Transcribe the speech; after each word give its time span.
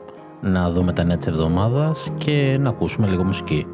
να 0.42 0.70
δούμε 0.70 0.94
τα 0.94 1.04
νέα 1.04 1.18
της 1.18 1.28
εβδομάδας 1.28 2.08
και 2.18 2.58
να 2.60 2.70
ακούσουμε 2.70 3.08
λίγο 3.08 3.24
μουσική. 3.24 3.66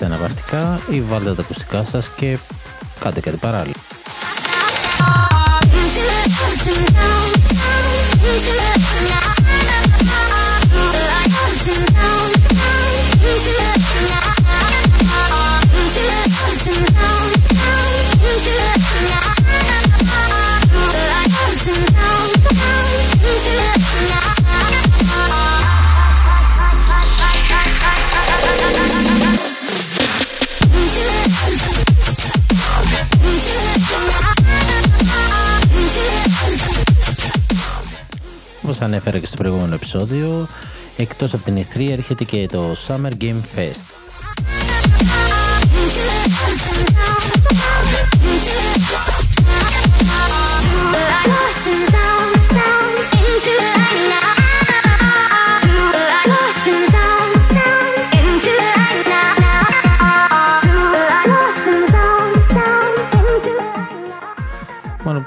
Αυτό 0.00 0.04
καθίστε 0.04 0.04
αναπαυτικά 0.04 0.80
ή 0.90 1.00
βάλτε 1.00 1.34
τα 1.34 1.42
ακουστικά 1.42 1.84
σας 1.84 2.10
και 2.10 2.38
κάντε 3.00 3.20
κάτι 3.20 3.36
παράλληλο. 3.36 3.79
Ανέφερα 38.90 39.18
και 39.18 39.26
στο 39.26 39.36
προηγούμενο 39.36 39.74
επεισόδιο, 39.74 40.46
εκτός 40.96 41.34
από 41.34 41.44
την 41.44 41.56
E3 41.56 41.90
έρχεται 41.90 42.24
και 42.24 42.46
το 42.46 42.76
Summer 42.86 43.12
Game 43.22 43.40
Fest. 43.56 44.00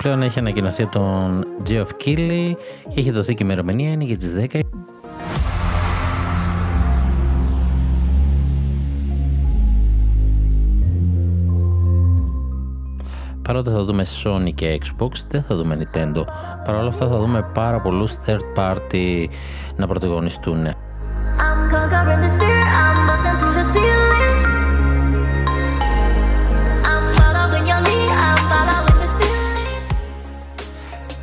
πλέον 0.04 0.22
έχει 0.22 0.40
ανακοινωθεί 0.40 0.86
τον 0.86 1.46
Geoff 1.70 1.88
Keighley 2.06 2.52
και 2.83 2.83
έχει 2.96 3.12
δοθεί 3.12 3.34
και 3.34 3.44
ημερομηνία, 3.44 3.92
είναι 3.92 4.04
για 4.04 4.18
τις 4.18 4.36
10 4.54 4.60
Παρότι 13.42 13.70
θα 13.70 13.84
δούμε 13.84 14.06
Sony 14.24 14.54
και 14.54 14.80
Xbox, 14.82 15.12
δεν 15.30 15.44
θα 15.44 15.56
δούμε 15.56 15.78
Nintendo. 15.80 16.22
Παρ' 16.66 16.76
όλα 16.76 16.88
αυτά 16.88 17.08
θα 17.08 17.18
δούμε 17.18 17.50
πάρα 17.54 17.82
πολλούς 17.82 18.18
third 18.26 18.42
party 18.56 19.26
να 19.76 19.88
πρωταγωνιστούν. 19.88 20.66
I'm 20.66 20.74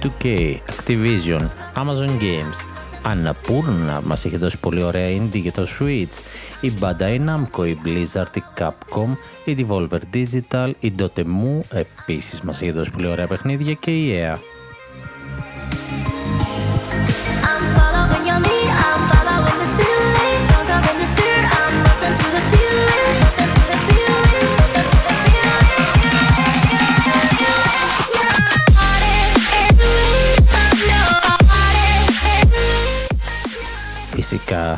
2K, 0.02 0.56
Activision, 0.66 1.42
Amazon 1.74 2.12
Games, 2.20 2.58
Annapurna 3.04 4.00
μας 4.04 4.24
έχει 4.24 4.36
δώσει 4.36 4.58
πολύ 4.58 4.82
ωραία 4.82 5.16
indie 5.16 5.40
για 5.40 5.52
το 5.52 5.66
Switch, 5.78 6.18
η 6.60 6.72
Bandai 6.80 7.18
Namco, 7.28 7.66
η 7.66 7.78
Blizzard, 7.84 8.36
η 8.36 8.42
Capcom, 8.58 9.16
η 9.44 9.56
Devolver 9.58 9.98
Digital, 10.14 10.72
η 10.80 10.92
Dotemu 10.98 11.60
επίσης 11.70 12.40
μας 12.40 12.62
έχει 12.62 12.70
δώσει 12.70 12.90
πολύ 12.90 13.06
ωραία 13.06 13.26
παιχνίδια 13.26 13.74
και 13.74 13.90
η 13.90 14.18
EA. 14.20 14.38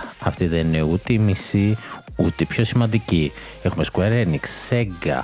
Φυσικά 0.03 0.29
αυτή 0.29 0.47
δεν 0.47 0.67
είναι 0.67 0.83
ούτε 0.83 1.13
η 1.13 1.19
μισή, 1.19 1.77
ούτε 2.17 2.43
η 2.43 2.47
πιο 2.47 2.65
σημαντική. 2.65 3.33
Έχουμε 3.63 3.85
Square 3.93 4.25
Enix, 4.25 4.71
Sega, 4.71 5.23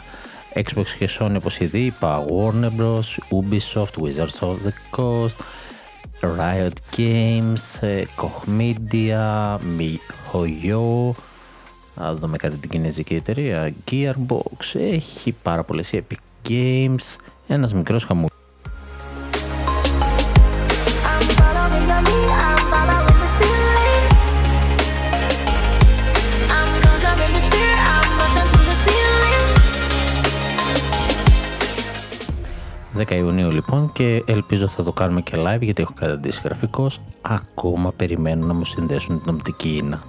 Xbox 0.54 0.86
και 0.98 1.08
Sony 1.18 1.34
όπως 1.36 1.58
ήδη 1.58 1.78
είπα, 1.78 2.24
Warner 2.28 2.70
Bros, 2.80 3.00
Ubisoft, 3.30 4.02
Wizards 4.02 4.38
of 4.40 4.56
the 4.66 4.96
Coast, 4.96 5.36
Riot 6.20 6.96
Games, 6.96 7.80
ε, 7.80 8.04
Koch 8.16 8.58
Media, 8.58 9.56
MiHoYo, 9.78 11.10
θα 11.94 12.14
δούμε 12.14 12.36
κάτι 12.36 12.56
την 12.56 12.70
κινέζικη 12.70 13.14
εταιρεία, 13.14 13.72
Gearbox, 13.90 14.80
έχει 14.80 15.34
πάρα 15.42 15.64
πολλές 15.64 15.90
Epic 15.92 16.48
Games, 16.48 17.16
ένας 17.46 17.74
μικρός 17.74 18.04
χαμού 18.04 18.26
10 32.98 33.10
Ιουνίου 33.10 33.50
λοιπόν 33.50 33.92
και 33.92 34.22
ελπίζω 34.26 34.68
θα 34.68 34.82
το 34.82 34.92
κάνουμε 34.92 35.20
και 35.20 35.32
live 35.36 35.60
γιατί 35.60 35.82
έχω 35.82 35.92
καταντήσει 35.94 36.40
γραφικός. 36.44 37.00
Ακόμα 37.20 37.92
περιμένω 37.92 38.46
να 38.46 38.54
μου 38.54 38.64
συνδέσουν 38.64 39.22
την 39.22 39.34
οπτική 39.34 39.76
ίνα. 39.76 40.02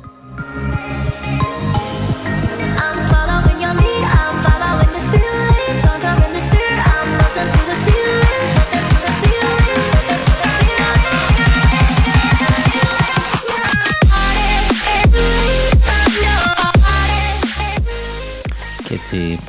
Και 18.84 18.94
έτσι 18.94 19.40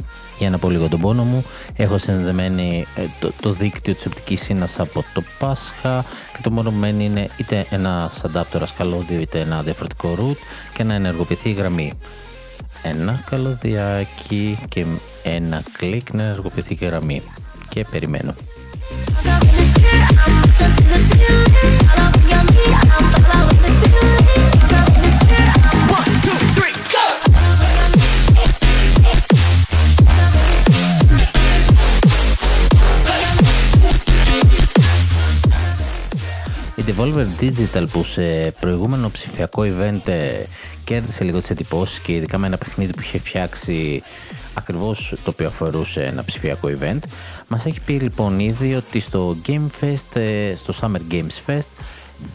για 0.40 0.50
να 0.50 0.58
πω 0.58 0.70
λίγο 0.70 0.88
τον 0.88 1.00
πόνο 1.00 1.25
μου. 1.25 1.44
Έχω 1.76 1.98
συνδεμένη 1.98 2.87
ε, 2.96 3.02
το, 3.20 3.32
το 3.40 3.52
δίκτυο 3.52 3.94
της 3.94 4.06
οπτικής 4.06 4.48
ίνας 4.48 4.81
από 4.81 5.04
το 5.14 5.22
Πάσχα 5.38 6.04
και 6.32 6.38
το 6.42 6.50
μόνο 6.50 6.70
που 6.70 6.76
μένει 6.76 7.04
είναι 7.04 7.28
είτε 7.37 7.66
ένα 7.70 8.10
adapter 8.10 8.62
καλώδιο 8.78 9.20
είτε 9.20 9.40
ένα 9.40 9.62
διαφορετικό 9.62 10.16
root 10.19 10.37
και 10.75 10.82
να 10.82 10.94
ενεργοποιηθεί 10.94 11.48
η 11.48 11.52
γραμμή. 11.52 11.92
Ένα 12.82 13.25
καλωδιάκι 13.31 14.58
και 14.69 14.84
ένα 15.22 15.62
κλικ 15.78 16.12
να 16.12 16.22
ενεργοποιηθεί 16.22 16.76
η 16.78 16.84
γραμμή. 16.84 17.22
Και 17.69 17.84
περιμένω. 17.90 18.34
Devolver 37.10 37.42
Digital 37.42 37.86
που 37.92 38.02
σε 38.02 38.54
προηγούμενο 38.60 39.10
ψηφιακό 39.10 39.62
event 39.62 40.08
ε, 40.08 40.44
κέρδισε 40.84 41.24
λίγο 41.24 41.40
τις 41.40 41.50
εντυπώσεις 41.50 41.98
και 41.98 42.12
ειδικά 42.12 42.38
με 42.38 42.46
ένα 42.46 42.58
παιχνίδι 42.58 42.92
που 42.92 43.00
είχε 43.00 43.18
φτιάξει 43.18 44.02
ακριβώς 44.54 45.14
το 45.24 45.30
οποίο 45.30 45.46
αφορούσε 45.46 46.04
ένα 46.04 46.24
ψηφιακό 46.24 46.68
event 46.78 46.98
μας 47.48 47.66
έχει 47.66 47.80
πει 47.80 47.92
λοιπόν 47.92 48.38
ήδη 48.38 48.74
ότι 48.74 49.00
στο 49.00 49.36
Game 49.46 49.66
Fest, 49.80 50.20
ε, 50.20 50.54
στο 50.56 50.74
Summer 50.80 51.12
Games 51.12 51.50
Fest 51.50 51.68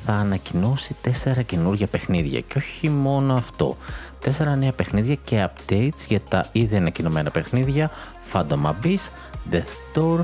θα 0.06 0.12
ανακοινώσει 0.12 0.96
τέσσερα 1.02 1.42
καινούργια 1.42 1.88
παιχνίδια 1.88 2.40
και 2.40 2.58
όχι 2.58 2.90
μόνο 2.90 3.34
αυτό. 3.34 3.78
Τέσσερα 4.20 4.56
νέα 4.56 4.72
παιχνίδια 4.72 5.16
και 5.16 5.48
updates 5.48 6.06
για 6.08 6.22
τα 6.30 6.46
ήδη 6.52 6.76
ανακοινωμένα 6.76 7.32
παιχνίδια 7.32 7.92
Phantom 8.34 8.62
Abyss, 8.64 9.10
Death 9.52 9.98
Door 10.00 10.20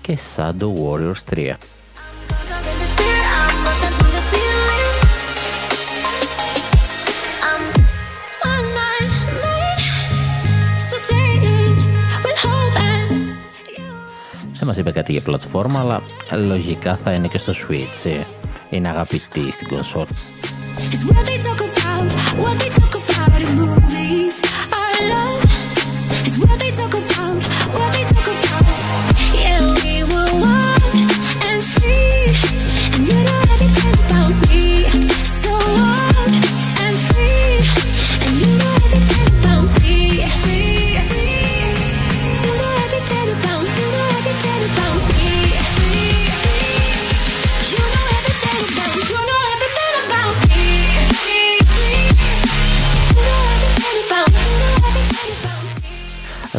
και 0.00 0.18
Shadow 0.36 0.72
Warriors 0.84 1.34
3. 1.34 1.54
Δεν 14.66 14.74
μας 14.74 14.84
είπε 14.84 14.98
κάτι 14.98 15.12
για 15.12 15.20
πλατφόρμα, 15.20 15.80
αλλά 15.80 16.02
λογικά 16.46 16.96
θα 16.96 17.12
είναι 17.12 17.28
και 17.28 17.38
στο 17.38 17.52
Switch. 17.52 18.24
Είναι 18.70 18.88
αγαπητή 18.88 19.50
στην 19.50 19.68
κονσόλ. 19.68 20.06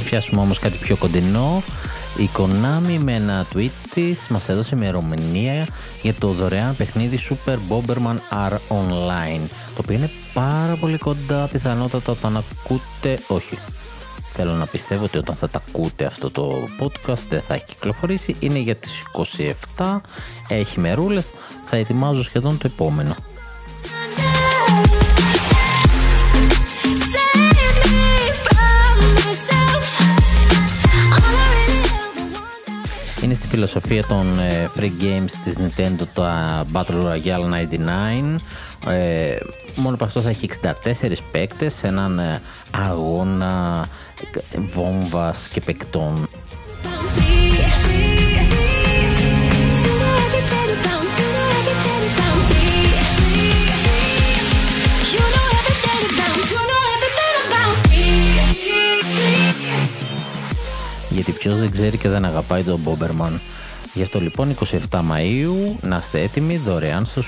Πιάσουμε 0.01 0.41
όμως 0.41 0.59
κάτι 0.59 0.77
πιο 0.77 0.95
κοντινό. 0.95 1.63
Η 2.17 2.29
Konami 2.37 2.97
με 3.03 3.13
ένα 3.13 3.45
tweet 3.53 3.69
της 3.93 4.27
μας 4.29 4.49
έδωσε 4.49 4.75
ημερομηνία 4.75 5.67
για 6.01 6.13
το 6.13 6.27
δωρεάν 6.27 6.75
παιχνίδι 6.75 7.19
Super 7.29 7.57
Bomberman 7.69 8.47
R 8.49 8.53
Online 8.53 9.41
το 9.75 9.81
οποίο 9.81 9.95
είναι 9.95 10.09
πάρα 10.33 10.75
πολύ 10.75 10.97
κοντά 10.97 11.47
πιθανότατα 11.51 12.11
όταν 12.11 12.37
ακούτε, 12.37 13.19
όχι 13.27 13.57
θέλω 14.33 14.53
να 14.53 14.65
πιστεύω 14.65 15.03
ότι 15.03 15.17
όταν 15.17 15.35
θα 15.35 15.49
τα 15.49 15.61
ακούτε 15.67 16.05
αυτό 16.05 16.31
το 16.31 16.53
podcast 16.79 17.23
δεν 17.29 17.41
θα 17.41 17.53
έχει 17.53 17.63
κυκλοφορήσει 17.65 18.35
είναι 18.39 18.59
για 18.59 18.75
τις 18.75 19.03
27 19.77 19.99
έχει 20.47 20.79
μερούλες 20.79 21.31
θα 21.65 21.77
ετοιμάζω 21.77 22.23
σχεδόν 22.23 22.57
το 22.57 22.69
επόμενο 22.73 23.15
φιλοσοφία 33.49 34.05
των 34.05 34.39
ε, 34.39 34.69
free 34.77 34.91
games 35.01 35.31
της 35.43 35.57
Nintendo 35.57 36.03
τα 36.13 36.65
Battle 36.73 37.05
Royale 37.05 37.67
99. 38.85 38.91
Ε, 38.91 39.37
μόνο 39.75 39.95
από 39.95 40.03
αυτό 40.03 40.21
θα 40.21 40.29
έχει 40.29 40.49
64 40.63 41.11
παίκτες 41.31 41.73
σε 41.73 41.87
έναν 41.87 42.19
ε, 42.19 42.41
αγώνα 42.71 43.85
βόμβας 44.55 45.47
και 45.47 45.61
παικτών. 45.61 46.27
Γιατί 61.17 61.31
ποιος 61.31 61.57
δεν 61.57 61.71
ξέρει 61.71 61.97
και 61.97 62.09
δεν 62.09 62.25
αγαπάει 62.25 62.63
τον 62.63 62.79
Μπόμπερμαν. 62.79 63.41
Γι' 63.93 64.01
αυτό 64.01 64.19
λοιπόν 64.19 64.55
27 64.65 64.75
Μαΐου 64.91 65.75
να 65.81 65.97
είστε 65.97 66.21
έτοιμοι 66.21 66.57
δωρεάν 66.57 67.05
στο 67.05 67.21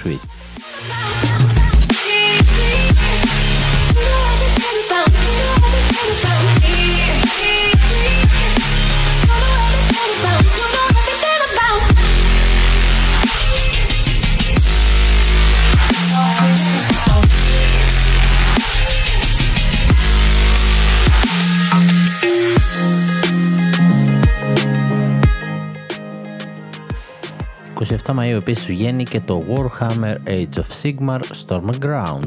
Switch. 27.86 28.16
Μαΐου 28.16 28.36
επίσης 28.36 28.66
βγαίνει 28.66 29.04
και 29.04 29.22
το 29.22 29.44
Warhammer 29.50 30.16
Age 30.28 30.56
of 30.56 30.84
Sigmar 30.84 31.20
Stormground 31.46 32.26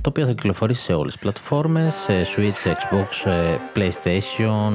το 0.00 0.08
οποίο 0.08 0.26
θα 0.26 0.32
κυκλοφορήσει 0.32 0.82
σε 0.82 0.92
όλες 0.92 1.12
τις 1.12 1.22
πλατφόρμες, 1.22 1.94
Switch, 2.36 2.68
Xbox, 2.68 3.28
PlayStation 3.74 4.72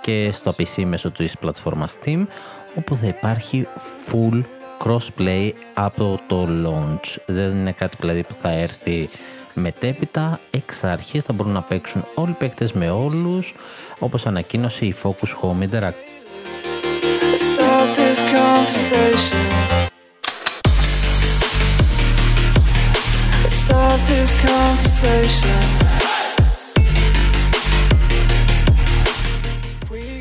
και 0.00 0.30
στο 0.32 0.54
PC 0.58 0.84
μέσω 0.84 1.10
της 1.10 1.38
πλατφόρμας 1.38 1.96
Steam 2.02 2.24
όπου 2.74 2.96
θα 2.96 3.06
υπάρχει 3.06 3.66
full 4.06 4.42
crossplay 4.84 5.50
από 5.74 6.20
το 6.26 6.48
launch. 6.64 7.16
Δεν 7.26 7.50
είναι 7.50 7.72
κάτι 7.72 7.96
δηλαδή 8.00 8.22
που 8.22 8.34
θα 8.34 8.50
έρθει 8.50 9.08
μετέπειτα 9.54 10.40
εξ 10.50 10.84
αρχής 10.84 11.24
θα 11.24 11.32
μπορούν 11.32 11.52
να 11.52 11.62
παίξουν 11.62 12.04
όλοι 12.14 12.30
οι 12.30 12.34
παίκτες 12.34 12.72
με 12.72 12.90
όλους 12.90 13.54
όπως 13.98 14.26
ανακοίνωσε 14.26 14.84
η 14.86 14.94
Focus 15.02 15.28
Home 15.42 15.68
Interactive 15.68 16.15
conversation. 18.36 19.38
Let's 23.42 23.54
stop 23.54 24.00
this 24.06 24.34
conversation. 24.34 25.85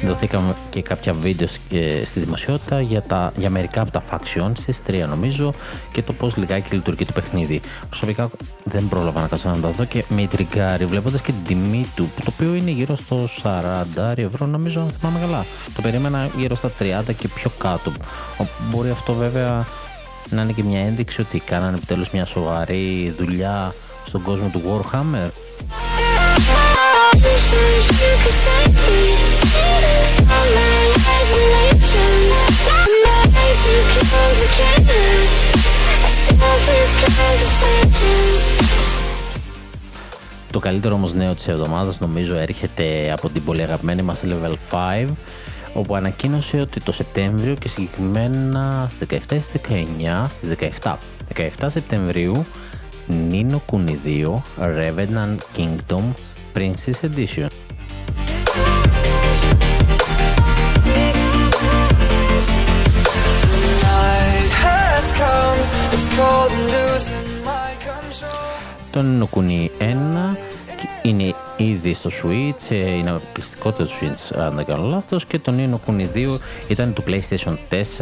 Δοθήκαμε 0.07 0.55
και 0.69 0.81
κάποια 0.81 1.13
βίντεο 1.13 1.47
στη 2.05 2.19
δημοσιότητα 2.19 2.81
για, 2.81 3.01
τα, 3.01 3.33
για 3.38 3.50
μερικά 3.50 3.81
από 3.81 3.91
τα 3.91 4.03
factions 4.12 4.51
στις 4.53 4.83
τρία 4.83 5.07
νομίζω 5.07 5.53
και 5.91 6.01
το 6.01 6.13
πώς 6.13 6.35
λιγάκι 6.35 6.75
λειτουργεί 6.75 7.05
το 7.05 7.13
παιχνίδι. 7.13 7.62
Προσωπικά 7.88 8.29
δεν 8.63 8.88
πρόλαβα 8.88 9.21
να 9.21 9.27
κάτσω 9.27 9.50
να 9.50 9.57
τα 9.57 9.69
δω 9.69 9.85
και 9.85 10.03
με 10.09 10.27
τριγκάρι 10.27 10.85
βλέποντας 10.85 11.21
και 11.21 11.31
την 11.31 11.43
τιμή 11.47 11.88
του 11.95 12.09
το 12.15 12.31
οποίο 12.33 12.53
είναι 12.53 12.71
γύρω 12.71 12.95
στο 12.95 13.27
40 13.43 14.17
ευρώ 14.17 14.45
νομίζω 14.45 14.81
αν 14.81 14.89
θυμάμαι 14.89 15.19
καλά. 15.19 15.45
Το 15.75 15.81
περίμενα 15.81 16.29
γύρω 16.38 16.55
στα 16.55 16.71
30 16.79 17.15
και 17.17 17.27
πιο 17.27 17.51
κάτω. 17.57 17.91
Μπορεί 18.69 18.89
αυτό 18.89 19.13
βέβαια 19.13 19.65
να 20.29 20.41
είναι 20.41 20.51
και 20.51 20.63
μια 20.63 20.79
ένδειξη 20.79 21.21
ότι 21.21 21.39
κάνανε 21.39 21.77
επιτέλους 21.77 22.09
μια 22.09 22.25
σοβαρή 22.25 23.15
δουλειά 23.17 23.75
στον 24.05 24.21
κόσμο 24.21 24.47
του 24.47 24.62
Warhammer 24.65 25.29
το 40.51 40.60
καλύτερο 40.60 40.96
όμως 40.96 41.13
νέο 41.13 41.34
της 41.34 41.48
εβδομάδας 41.48 42.00
νομίζω 42.00 42.36
έρχεται 42.36 43.12
από 43.12 43.30
την 43.30 43.44
πολύ 43.44 43.62
αγαπημένη 43.62 44.01
μας 44.01 44.24
Level 44.25 44.54
5 45.06 45.08
όπου 45.74 45.96
ανακοίνωσε 45.96 46.60
ότι 46.60 46.80
το 46.80 46.92
Σεπτέμβριο 46.92 47.56
και 47.56 47.68
συγκεκριμένα 47.68 48.88
στις 48.89 49.08
17 49.12 49.18
στις 49.27 49.51
19 49.70 50.25
στις 50.27 50.56
17 50.82 50.96
17 51.36 51.65
Σεπτεμβρίου 51.68 52.46
Nino 53.32 53.60
Kuni 53.72 53.96
2 54.06 54.42
Revenant 54.60 55.38
Kingdom 55.58 56.04
Princess 56.55 57.00
Edition. 57.03 57.47
Το 68.91 69.01
Nino 69.01 69.67
1 69.79 70.38
είναι 71.03 71.33
ήδη 71.57 71.93
στο 71.93 72.09
Switch, 72.24 72.69
ε, 72.69 72.75
είναι 72.75 73.09
αποκλειστικότητα 73.09 73.83
του 73.83 73.89
Switch 73.89 74.39
αν 74.39 74.55
δεν 74.55 74.65
κάνω 74.65 74.83
λάθος 74.83 75.25
και 75.25 75.39
το 75.39 75.53
Nino 75.57 75.89
Kuni 75.89 76.07
2 76.15 76.38
ήταν 76.67 76.93
του 76.93 77.03
PlayStation 77.07 77.55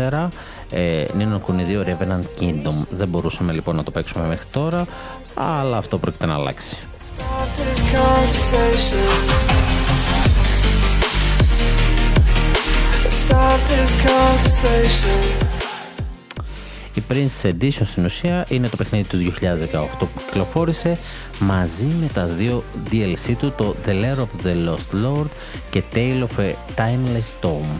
4 0.07 0.27
ε, 0.69 1.05
Nino 1.17 1.39
Kuni 1.47 1.83
2 1.83 1.85
Revenant 1.85 2.41
Kingdom 2.41 2.85
δεν 2.89 3.07
μπορούσαμε 3.07 3.53
λοιπόν 3.53 3.75
να 3.75 3.83
το 3.83 3.91
παίξουμε 3.91 4.27
μέχρι 4.27 4.47
τώρα 4.51 4.85
αλλά 5.33 5.77
αυτό 5.77 5.97
πρόκειται 5.97 6.25
να 6.25 6.33
αλλάξει 6.33 6.77
Η 16.93 17.03
Prince 17.09 17.47
Edition 17.47 17.81
στην 17.83 18.05
ουσία 18.05 18.45
είναι 18.49 18.67
το 18.67 18.75
παιχνίδι 18.77 19.07
του 19.07 19.33
2018 19.73 19.85
που 19.99 20.07
κυκλοφόρησε 20.25 20.97
μαζί 21.39 21.85
με 21.85 22.09
τα 22.13 22.25
δύο 22.25 22.63
DLC 22.91 23.35
του, 23.39 23.53
το 23.57 23.75
The 23.85 23.89
Lair 23.89 24.17
of 24.17 24.45
the 24.45 24.69
Lost 24.69 25.05
Lord 25.05 25.27
και 25.69 25.83
Tale 25.93 26.27
of 26.27 26.39
a 26.39 26.53
Timeless 26.75 27.31
Tomb. 27.41 27.79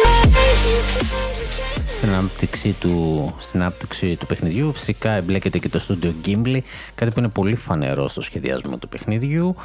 στην 2.01 2.13
ανάπτυξη 2.13 2.75
του, 2.79 3.33
στην 3.37 3.61
ανάπτυξη 3.61 4.15
του 4.15 4.25
παιχνιδιού. 4.25 4.73
Φυσικά 4.73 5.11
εμπλέκεται 5.11 5.57
και 5.57 5.69
το 5.69 5.81
Studio 5.87 6.11
Gimli, 6.25 6.59
κάτι 6.95 7.11
που 7.11 7.19
είναι 7.19 7.27
πολύ 7.27 7.55
φανερό 7.55 8.07
στο 8.07 8.21
σχεδιασμό 8.21 8.77
του 8.77 8.89
παιχνιδιού. 8.89 9.55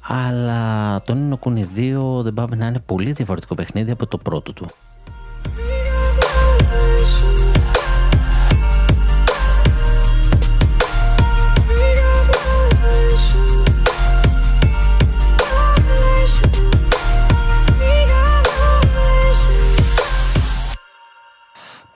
Αλλά 0.00 1.02
το 1.02 1.16
Nino 1.16 1.48
Kuni 1.48 1.60
2 1.60 2.22
δεν 2.22 2.34
πάει 2.34 2.46
να 2.56 2.66
είναι 2.66 2.82
πολύ 2.86 3.12
διαφορετικό 3.12 3.54
παιχνίδι 3.54 3.90
από 3.90 4.06
το 4.06 4.18
πρώτο 4.18 4.52
του. 4.52 4.70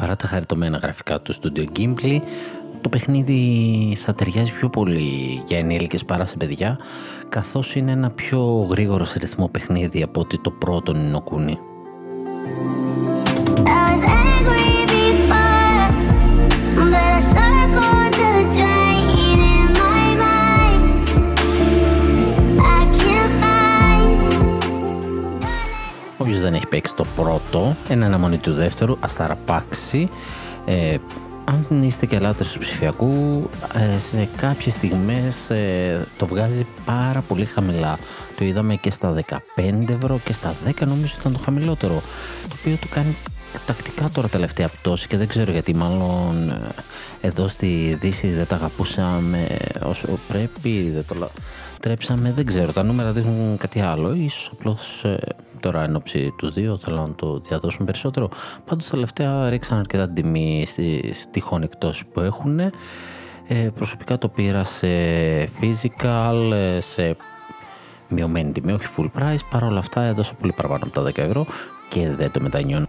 Παρά 0.03 0.17
τα 0.17 0.27
χαριτωμένα 0.27 0.79
γραφικά 0.79 1.21
του 1.21 1.35
Studio 1.35 1.65
Gimli, 1.79 2.21
το 2.81 2.89
παιχνίδι 2.89 3.97
θα 3.99 4.15
ταιριάζει 4.15 4.53
πιο 4.53 4.69
πολύ 4.69 5.43
για 5.47 5.59
ενήλικες 5.59 6.05
παρά 6.05 6.25
σε 6.25 6.37
παιδιά, 6.37 6.79
καθώς 7.29 7.75
είναι 7.75 7.91
ένα 7.91 8.11
πιο 8.11 8.67
γρήγορος 8.71 9.09
σε 9.09 9.19
ρυθμό 9.19 9.49
παιχνίδι 9.49 10.03
από 10.03 10.21
ότι 10.21 10.39
το 10.39 10.51
πρώτο 10.51 10.93
Νινοκούνι. 10.93 11.59
Όποιος 26.39 26.53
δεν 26.53 26.61
έχει 26.61 26.71
παίξει 26.71 26.95
το 26.95 27.05
πρώτο, 27.17 27.77
ένα 27.89 28.07
αναμονή 28.07 28.37
του 28.37 28.53
δεύτερου, 28.53 28.97
ας 29.01 29.15
ταραπάξει. 29.15 30.09
Ε, 30.65 30.97
αν 31.45 31.83
είστε 31.83 32.07
και 32.07 32.19
λάτρες 32.19 32.53
του 32.53 32.59
ψηφιακού, 32.59 33.49
ε, 33.75 33.99
σε 33.99 34.29
κάποιες 34.37 34.75
στιγμές 34.75 35.51
ε, 35.51 36.07
το 36.19 36.27
βγάζει 36.27 36.67
πάρα 36.85 37.21
πολύ 37.21 37.45
χαμηλά. 37.45 37.99
Το 38.37 38.45
είδαμε 38.45 38.77
και 38.77 38.91
στα 38.91 39.15
15 39.57 39.89
ευρώ 39.89 40.21
και 40.25 40.33
στα 40.33 40.55
10 40.67 40.87
νομίζω 40.87 41.15
ήταν 41.21 41.33
το 41.33 41.39
χαμηλότερο. 41.39 42.03
Το 42.49 42.57
οποίο 42.61 42.77
του 42.81 42.89
κάνει 42.89 43.17
τακτικά 43.67 44.09
τώρα 44.13 44.29
τελευταία 44.29 44.69
πτώση 44.69 45.07
και 45.07 45.17
δεν 45.17 45.29
ξέρω 45.29 45.53
γιατί 45.53 45.75
μάλλον 45.75 46.51
ε, 46.51 47.27
εδώ 47.27 47.49
στη 47.49 47.99
Δύση 48.01 48.29
δεν 48.29 48.47
τα 48.47 48.55
αγαπούσαμε 48.55 49.47
όσο 49.83 50.19
πρέπει, 50.29 50.91
δεν 50.95 51.05
το 51.07 51.31
τρέψαμε, 51.81 52.33
δεν 52.33 52.47
ξέρω, 52.47 52.73
τα 52.73 52.83
νούμερα 52.83 53.13
δείχνουν 53.13 53.57
κάτι 53.57 53.81
άλλο, 53.81 54.15
ίσως 54.15 54.51
απλώς 54.53 55.05
τώρα 55.61 55.83
εν 55.83 55.97
ώψη 55.97 56.35
τους 56.37 56.55
2 56.57 56.79
θέλω 56.81 56.97
να 56.97 57.15
το 57.15 57.41
διαδώσουν 57.49 57.87
περισσότερο. 57.87 58.29
Πάντως 58.65 58.89
τελευταία 58.89 59.51
ρίξαν 59.51 59.79
αρκετά 59.79 60.09
τιμή 60.09 60.65
στις 60.67 61.27
τυχόν 61.31 61.63
εκτός 61.63 62.07
που 62.13 62.21
έχουν. 62.21 62.61
Ε, 63.51 63.69
προσωπικά 63.75 64.19
το 64.19 64.29
πήρα 64.29 64.65
σε 64.65 64.89
physical, 65.45 66.53
ε, 66.53 66.81
σε 66.81 67.17
μειωμένη 68.09 68.53
τιμή, 68.53 68.73
όχι 68.73 68.87
full 68.97 69.09
price. 69.19 69.41
Παρ' 69.51 69.65
όλα 69.65 69.79
αυτά 69.79 70.03
έδωσα 70.03 70.35
πολύ 70.35 70.53
παραπάνω 70.53 70.85
από 70.85 70.93
τα 70.93 71.03
10 71.03 71.19
ευρώ 71.19 71.47
και 71.89 72.11
δεν 72.11 72.31
το 72.31 72.41
μετανιώνω. 72.41 72.87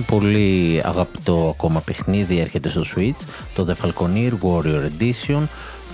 Ένα 0.00 0.18
πολύ 0.18 0.80
αγαπητό 0.84 1.54
ακόμα 1.56 1.80
παιχνίδι 1.80 2.38
έρχεται 2.38 2.68
στο 2.68 2.82
Switch, 2.96 3.26
το 3.54 3.66
The 3.68 3.84
Falconeer 3.84 4.32
Warrior 4.42 4.88
Edition, 4.98 5.42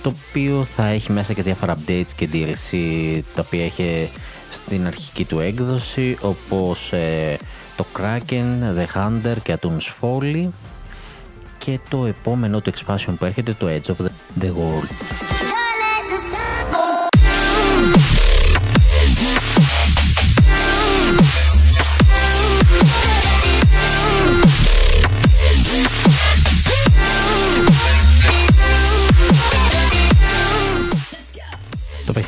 το 0.01 0.13
οποίο 0.29 0.63
θα 0.63 0.85
έχει 0.85 1.11
μέσα 1.11 1.33
και 1.33 1.41
διάφορα 1.41 1.77
updates 1.77 2.09
και 2.15 2.29
DLC 2.33 2.77
τα 3.35 3.43
οποία 3.45 3.63
έχει 3.63 4.09
στην 4.51 4.87
αρχική 4.87 5.25
του 5.25 5.39
έκδοση, 5.39 6.17
όπως 6.21 6.93
ε, 6.93 7.37
το 7.77 7.85
Kraken, 7.97 8.77
The 8.77 8.85
Hunter 8.95 9.35
και 9.43 9.57
Atoms 9.61 10.01
Folly 10.01 10.47
και 11.57 11.79
το 11.89 12.05
επόμενο 12.05 12.61
του 12.61 12.71
expansion 12.71 13.13
που 13.19 13.25
έρχεται, 13.25 13.53
το 13.53 13.67
Edge 13.67 13.91
of 13.91 14.05
the 14.41 14.47
World. 14.47 15.36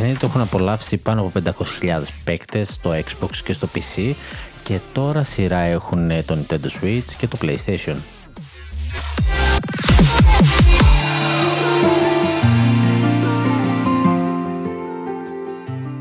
Παιχνίδι 0.09 0.33
το 0.33 0.39
έχουν 0.39 0.57
απολαύσει 0.57 0.97
πάνω 0.97 1.21
από 1.21 1.31
500.000 1.81 2.01
παίκτες 2.23 2.67
στο 2.67 2.91
Xbox 2.91 3.35
και 3.43 3.53
στο 3.53 3.67
PC 3.73 4.13
και 4.63 4.79
τώρα 4.93 5.23
σειρά 5.23 5.57
έχουν 5.57 6.09
το 6.25 6.37
Nintendo 6.37 6.83
Switch 6.83 7.13
και 7.17 7.27
το 7.27 7.37
PlayStation. 7.41 7.95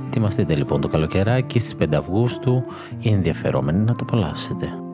Ετοιμαστείτε 0.06 0.54
λοιπόν 0.54 0.80
το 0.80 0.88
καλοκαιράκι 0.88 1.58
στις 1.58 1.74
5 1.80 1.94
Αυγούστου 1.94 2.64
οι 2.98 3.12
ενδιαφερόμενοι 3.12 3.84
να 3.84 3.92
το 3.92 4.04
απολαύσετε. 4.08 4.87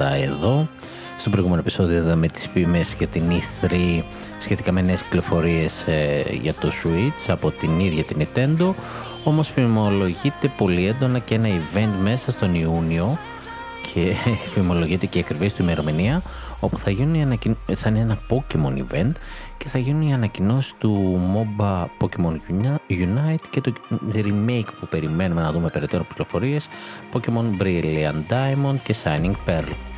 Δεν 0.00 0.08
σταματάει 0.08 0.22
εδώ. 0.22 0.68
Στο 1.18 1.30
προηγούμενο 1.30 1.60
επεισόδιο 1.60 1.96
είδαμε 1.96 2.28
τις 2.28 2.46
φήμες 2.52 2.94
για 2.98 3.06
την 3.06 3.22
E3 3.30 4.02
σχετικά 4.38 4.72
με 4.72 4.82
νέες 4.82 5.02
κυκλοφορίες 5.02 5.82
ε, 5.86 6.24
για 6.42 6.54
το 6.54 6.68
Switch 6.68 7.24
από 7.28 7.50
την 7.50 7.80
ίδια 7.80 8.04
την 8.04 8.16
Nintendo. 8.20 8.74
Όμως 9.24 9.48
φημολογείται 9.48 10.52
πολύ 10.56 10.86
έντονα 10.86 11.18
και 11.18 11.34
ένα 11.34 11.48
event 11.48 12.02
μέσα 12.02 12.30
στον 12.30 12.54
Ιούνιο 12.54 13.18
και 13.92 14.14
φημολογείται 14.52 15.06
και 15.06 15.18
η 15.18 15.20
ακριβής 15.20 15.54
του 15.54 15.62
ημερομηνία 15.62 16.22
όπου 16.60 16.78
θα, 16.78 16.90
γίνει, 16.90 17.38
θα 17.74 17.88
είναι 17.88 17.98
ένα 17.98 18.18
Pokemon 18.28 18.74
event 18.78 19.12
και 19.56 19.68
θα 19.68 19.78
γίνουν 19.78 20.02
οι 20.02 20.14
ανακοινώσεις 20.14 20.74
του 20.78 21.20
MOBA 21.34 21.84
Pokemon 21.98 22.36
Unite 22.88 23.44
και 23.50 23.60
το 23.60 23.72
remake 24.12 24.68
που 24.80 24.86
περιμένουμε 24.90 25.42
να 25.42 25.52
δούμε 25.52 25.68
περαιτέρω 25.68 26.04
πληροφορίες 26.04 26.68
Pokemon 27.12 27.62
Brilliant 27.62 28.32
Diamond 28.32 28.76
και 28.82 28.94
Shining 29.04 29.34
Pearl. 29.46 29.89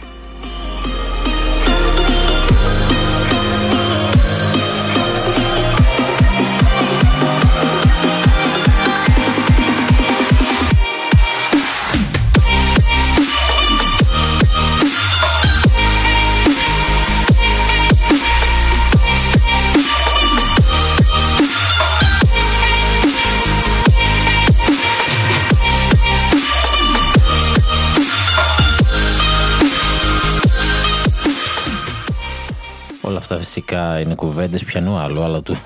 Όλα 33.13 33.21
αυτά 33.21 33.37
φυσικά 33.39 34.01
είναι 34.01 34.15
κουβέντες 34.15 34.65
πιανού 34.65 34.97
άλλου, 34.97 35.23
αλλά 35.23 35.43
του, 35.43 35.57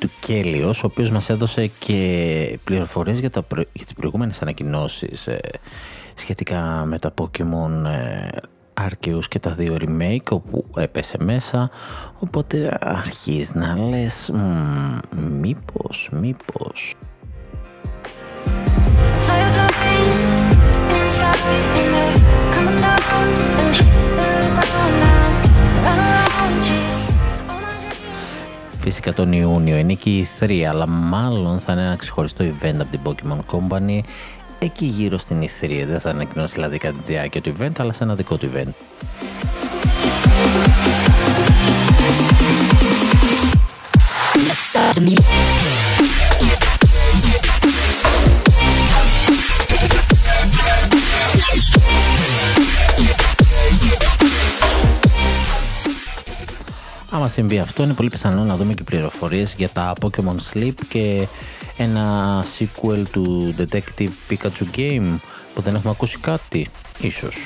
του 0.00 0.10
Κέλιος, 0.20 0.82
ο 0.82 0.86
οποίος 0.86 1.10
μας 1.10 1.30
έδωσε 1.30 1.70
και 1.78 2.58
πληροφορίες 2.64 3.18
για, 3.18 3.30
τα, 3.30 3.44
για 3.72 3.84
τις 3.84 3.94
προηγούμενες 3.94 4.42
ανακοινώσεις 4.42 5.26
ε, 5.26 5.40
σχετικά 6.14 6.84
με 6.86 6.98
τα 6.98 7.14
Pokemon 7.20 7.84
ε, 7.84 8.28
Arceus 8.80 9.24
και 9.28 9.38
τα 9.38 9.50
δύο 9.50 9.76
remake 9.80 10.28
όπου 10.30 10.64
έπεσε 10.76 11.16
μέσα. 11.20 11.70
Οπότε 12.18 12.78
αρχίζεις 12.80 13.54
να 13.54 13.76
λες 13.76 14.30
μήπως, 15.40 16.08
μήπως 16.12 16.94
Φυσικά 28.80 29.12
τον 29.12 29.32
Ιούνιο 29.32 29.76
είναι 29.76 29.94
και 29.94 30.10
η 30.10 30.28
3, 30.40 30.60
αλλά 30.62 30.86
μάλλον 30.86 31.60
θα 31.60 31.72
είναι 31.72 31.82
ένα 31.82 31.96
ξεχωριστό 31.96 32.44
event 32.44 32.76
από 32.78 32.90
την 32.90 33.00
Pokemon 33.04 33.38
Company 33.56 34.00
εκεί 34.58 34.86
γύρω 34.86 35.18
στην 35.18 35.42
E3. 35.42 35.84
Δεν 35.88 36.00
θα 36.00 36.10
ανακοινώσει 36.10 36.54
δηλαδή 36.54 36.78
κατά 36.78 36.96
τη 36.96 37.12
διάρκεια 37.12 37.40
του 37.40 37.54
event, 37.58 37.72
αλλά 37.78 37.92
σε 37.92 38.04
ένα 38.04 38.14
δικό 38.14 38.36
του 38.36 38.50
event. 38.54 38.70
Άμα 44.74 45.39
συμβεί 57.30 57.58
αυτό, 57.58 57.82
είναι 57.82 57.92
πολύ 57.92 58.08
πιθανό 58.08 58.44
να 58.44 58.56
δούμε 58.56 58.74
και 58.74 58.82
πληροφορίες 58.82 59.54
για 59.54 59.68
τα 59.68 59.92
Pokemon 60.00 60.36
Sleep 60.52 60.74
και 60.88 61.26
ένα 61.76 62.44
sequel 62.58 63.02
του 63.12 63.54
Detective 63.58 64.10
Pikachu 64.30 64.76
Game 64.76 65.18
που 65.54 65.62
δεν 65.62 65.74
έχουμε 65.74 65.90
ακούσει 65.90 66.18
κάτι, 66.18 66.68
ίσως. 67.00 67.36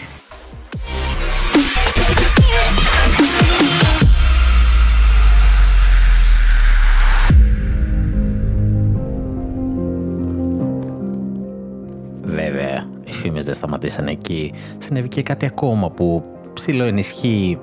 Βέβαια, 12.22 12.86
οι 13.04 13.12
φήμες 13.12 13.44
δεν 13.44 13.54
σταματήσαν 13.54 14.06
εκεί. 14.06 14.52
Συνέβη 14.78 15.08
και 15.08 15.22
κάτι 15.22 15.46
ακόμα 15.46 15.90
που 15.90 16.24
ψηλό 16.54 16.84
ενισχύει 16.84 17.58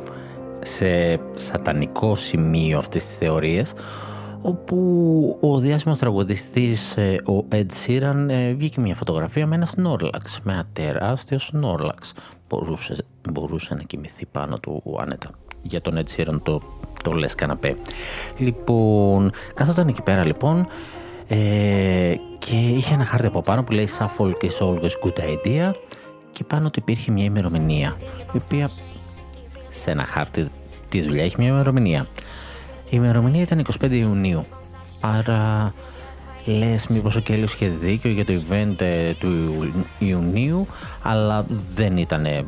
σε 0.61 1.19
σατανικό 1.35 2.15
σημείο 2.15 2.77
αυτές 2.77 3.05
τις 3.05 3.15
θεωρίες 3.15 3.73
όπου 4.41 5.37
ο 5.41 5.59
διάσημος 5.59 5.99
τραγουδιστής 5.99 6.97
ε, 6.97 7.21
ο 7.25 7.45
Ed 7.51 7.65
Sheeran 7.85 8.25
ε, 8.27 8.53
βγήκε 8.53 8.81
μια 8.81 8.95
φωτογραφία 8.95 9.47
με 9.47 9.55
ένα 9.55 9.67
Snorlax, 9.75 10.37
με 10.43 10.53
ένα 10.53 10.65
τεράστιο 10.73 11.37
Snorlax. 11.37 12.11
Μπορούσε, 12.49 13.05
μπορούσε 13.31 13.73
να 13.73 13.81
κοιμηθεί 13.81 14.25
πάνω 14.25 14.57
του 14.57 14.97
άνετα. 14.99 15.29
Για 15.61 15.81
τον 15.81 15.97
Ed 15.97 16.15
Sheeran 16.15 16.39
το, 16.43 16.61
το 17.03 17.11
λες 17.11 17.35
καναπέ. 17.35 17.75
Λοιπόν, 18.37 19.31
καθόταν 19.53 19.87
εκεί 19.87 20.01
πέρα 20.01 20.25
λοιπόν 20.25 20.65
ε, 21.27 22.15
και 22.37 22.55
είχε 22.55 22.93
ένα 22.93 23.05
χάρτη 23.05 23.27
από 23.27 23.41
πάνω 23.41 23.63
που 23.63 23.71
λέει 23.71 23.87
Suffolk 23.97 24.43
is 24.43 24.67
always 24.67 24.91
good 25.03 25.19
idea 25.19 25.71
και 26.31 26.43
πάνω 26.43 26.69
του 26.69 26.79
υπήρχε 26.79 27.11
μια 27.11 27.23
ημερομηνία 27.23 27.97
η 28.33 28.39
οποία 28.43 28.69
σε 29.71 29.91
ένα 29.91 30.05
χάρτη 30.05 30.47
τη 30.89 31.01
δουλειά 31.01 31.23
έχει 31.23 31.35
μια 31.37 31.47
ημερομηνία. 31.47 32.07
Η 32.85 32.89
ημερομηνία 32.89 33.41
ήταν 33.41 33.65
25 33.81 33.91
Ιουνίου. 33.91 34.45
Άρα 35.01 35.73
λες 36.45 36.87
μήπως 36.87 37.15
ο 37.15 37.19
Κέλλος 37.19 37.53
είχε 37.53 37.67
δίκιο 37.67 38.11
για 38.11 38.25
το 38.25 38.33
event 38.33 38.81
ε, 38.81 39.13
του 39.13 39.73
Ιουνίου 39.99 40.67
αλλά 41.01 41.45
δεν 41.75 41.97
ήταν 41.97 42.47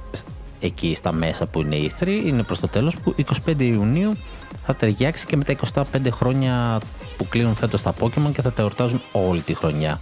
εκεί 0.59 0.95
στα 0.95 1.11
μέσα 1.11 1.45
που 1.45 1.61
είναι 1.61 1.75
η 1.75 1.91
3 1.99 2.07
είναι 2.07 2.43
προς 2.43 2.59
το 2.59 2.67
τέλος 2.67 2.97
που 2.97 3.15
25 3.47 3.59
Ιουνίου 3.59 4.17
θα 4.65 4.75
ταιριάξει 4.75 5.25
και 5.25 5.37
με 5.37 5.43
τα 5.43 5.55
25 5.73 5.83
χρόνια 6.11 6.79
που 7.17 7.27
κλείνουν 7.27 7.55
φέτος 7.55 7.81
τα 7.81 7.93
Pokemon 7.99 8.31
και 8.33 8.41
θα 8.41 8.51
τα 8.51 8.61
εορτάζουν 8.61 9.01
όλη 9.11 9.41
τη 9.41 9.53
χρονιά. 9.53 9.99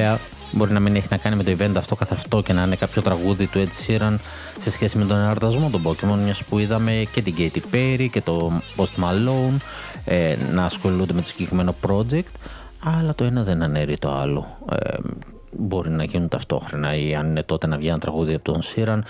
Βέβαια, 0.00 0.18
μπορεί 0.52 0.72
να 0.72 0.80
μην 0.80 0.94
έχει 0.94 1.06
να 1.10 1.16
κάνει 1.16 1.36
με 1.36 1.42
το 1.42 1.56
event 1.58 1.76
αυτό 1.76 1.94
καθ' 1.94 2.12
αυτό 2.12 2.42
και 2.42 2.52
να 2.52 2.62
είναι 2.62 2.76
κάποιο 2.76 3.02
τραγούδι 3.02 3.46
του 3.46 3.66
Ed 3.66 3.68
Sheeran 3.86 4.14
σε 4.58 4.70
σχέση 4.70 4.98
με 4.98 5.04
τον 5.04 5.18
εορτασμό 5.18 5.70
των 5.70 5.82
Pokemon, 5.84 6.18
μιας 6.24 6.44
που 6.44 6.58
είδαμε 6.58 7.06
και 7.12 7.22
την 7.22 7.34
Katy 7.38 7.74
Perry 7.74 8.08
και 8.12 8.20
το 8.20 8.52
Post 8.76 9.04
Malone 9.04 9.56
ε, 10.04 10.36
να 10.52 10.64
ασχολούνται 10.64 11.12
με 11.12 11.20
το 11.20 11.26
συγκεκριμένο 11.28 11.74
project, 11.86 12.32
αλλά 12.84 13.14
το 13.14 13.24
ένα 13.24 13.42
δεν 13.42 13.62
ανέρει 13.62 13.98
το 13.98 14.12
άλλο. 14.12 14.58
Ε, 14.72 14.96
μπορεί 15.52 15.90
να 15.90 16.04
γίνουν 16.04 16.28
ταυτόχρονα 16.28 16.94
ή 16.94 17.14
αν 17.14 17.26
είναι 17.26 17.42
τότε 17.42 17.66
να 17.66 17.76
βγει 17.76 17.88
ένα 17.88 17.98
τραγούδι 17.98 18.34
από 18.34 18.52
τον 18.52 18.62
Σίραν, 18.62 19.04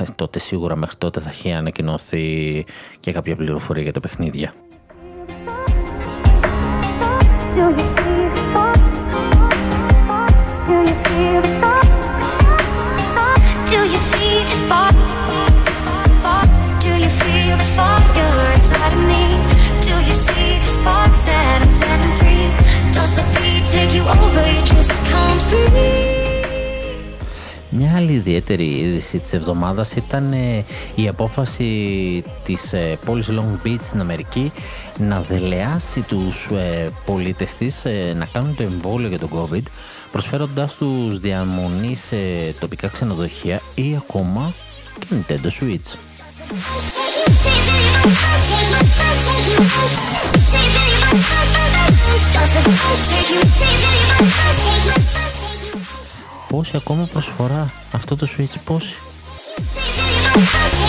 ε, 0.00 0.04
τότε 0.16 0.38
σίγουρα 0.38 0.76
μέχρι 0.76 0.96
τότε 0.98 1.20
θα 1.20 1.28
έχει 1.28 1.52
ανακοινωθεί 1.52 2.64
και 3.00 3.12
κάποια 3.12 3.36
πληροφορία 3.36 3.82
για 3.82 3.92
τα 3.92 4.00
παιχνίδια. 4.00 4.54
Μια 27.76 27.94
άλλη 27.96 28.12
ιδιαίτερη 28.12 28.78
είδηση 28.78 29.18
της 29.18 29.32
εβδομάδας 29.32 29.92
ήταν 29.94 30.32
ε, 30.32 30.64
η 30.94 31.08
απόφαση 31.08 32.24
της 32.44 32.72
ε, 32.72 32.98
πόλης 33.04 33.28
Long 33.30 33.66
Beach 33.66 33.78
στην 33.82 34.00
Αμερική 34.00 34.52
να 34.98 35.20
δελεάσει 35.20 36.02
τους 36.02 36.48
ε, 36.52 36.88
πολίτες 37.04 37.54
της 37.54 37.82
να 38.16 38.26
κάνουν 38.32 38.54
το 38.56 38.62
εμβόλιο 38.62 39.08
για 39.08 39.18
τον 39.18 39.28
COVID 39.34 39.62
προσφέροντάς 40.10 40.76
τους 40.76 41.18
διαμονή 41.18 41.94
σε 41.94 42.16
τοπικά 42.60 42.88
ξενοδοχεία 42.88 43.60
ή 43.74 43.96
ακόμα 43.96 44.52
και 44.98 45.06
Nintendo 45.10 45.48
Switch. 45.60 45.96
Πόση 56.48 56.76
ακόμα 56.76 57.08
προσφορά; 57.12 57.72
Αυτό 57.92 58.16
το 58.16 58.26
Switch, 58.36 58.56
πόση; 58.64 58.94
Όποιος 60.36 60.84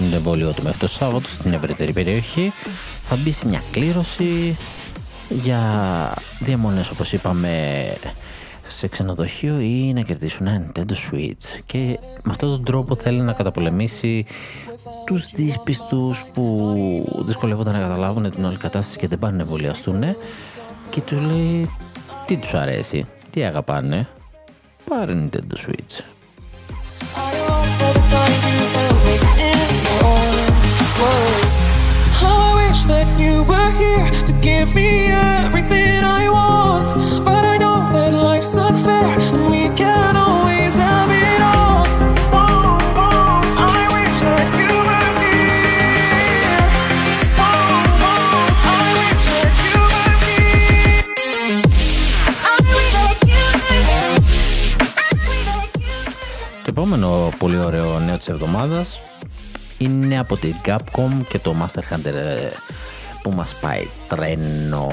κάνει 0.00 0.12
το 0.12 0.18
εμβόλιο 0.18 0.52
του 0.52 0.62
μέχρι 0.62 0.78
το 0.78 0.88
Σάββατο 0.88 1.28
στην 1.28 1.52
ευρύτερη 1.52 1.92
περιοχή. 1.92 2.52
Θα 3.02 3.16
μπει 3.16 3.30
σε 3.30 3.48
μια 3.48 3.62
κλήρωση 3.70 4.56
για 5.28 5.60
διαμονές 6.38 6.90
όπως 6.90 7.12
είπαμε 7.12 7.84
σε 8.66 8.88
ξενοδοχείο 8.88 9.60
ή 9.60 9.92
να 9.94 10.00
κερδίσουν 10.00 10.46
ένα 10.46 10.66
Nintendo 10.66 10.92
Switch. 10.92 11.58
Και 11.66 11.98
με 12.24 12.30
αυτόν 12.30 12.50
τον 12.50 12.64
τρόπο 12.64 12.94
θέλει 12.94 13.20
να 13.20 13.32
καταπολεμήσει 13.32 14.26
τους 15.06 15.30
δύσπιστους 15.30 16.24
που 16.32 16.74
δυσκολεύονται 17.24 17.70
να 17.70 17.78
καταλάβουν 17.78 18.30
την 18.30 18.44
όλη 18.44 18.56
κατάσταση 18.56 18.98
και 18.98 19.08
δεν 19.08 19.18
πάνε 19.18 19.36
να 19.36 19.42
εμβολιαστούν 19.42 20.16
και 20.90 21.00
τους 21.00 21.20
λέει 21.20 21.70
τι 22.26 22.36
τους 22.36 22.54
αρέσει, 22.54 23.06
τι 23.30 23.44
αγαπάνε, 23.44 24.08
πάρε 24.84 25.12
Nintendo 25.12 25.68
Switch. 25.68 26.04
wish 32.80 32.88
that 32.88 33.08
you 33.18 33.42
were 33.44 33.70
here 33.82 34.10
to 34.24 34.32
give 34.40 34.74
me 34.74 35.08
everything 35.44 36.02
I 36.04 36.28
want. 36.28 36.88
But 37.24 37.44
I 37.44 37.56
know 37.58 37.78
that 37.92 38.12
life's 38.12 38.56
unfair, 38.56 39.18
and 39.34 39.50
we 39.50 39.68
can't 39.76 40.16
always 40.16 40.74
have 40.76 41.10
it 41.10 41.40
all. 41.54 41.84
Oh, 42.32 42.78
oh, 42.96 43.40
Το 56.64 56.66
oh, 56.66 56.82
επόμενο 56.82 57.28
πολύ 57.38 57.58
ωραίο 57.58 57.98
νέο 57.98 58.16
της 58.16 58.28
εβδομάδας 58.28 59.09
είναι 59.80 60.18
από 60.18 60.36
την 60.36 60.54
Capcom 60.64 61.24
και 61.28 61.38
το 61.38 61.54
Master 61.60 61.94
Hunter 61.94 62.14
ε, 62.14 62.50
που 63.22 63.30
μας 63.30 63.54
πάει 63.54 63.86
τρένο. 64.08 64.88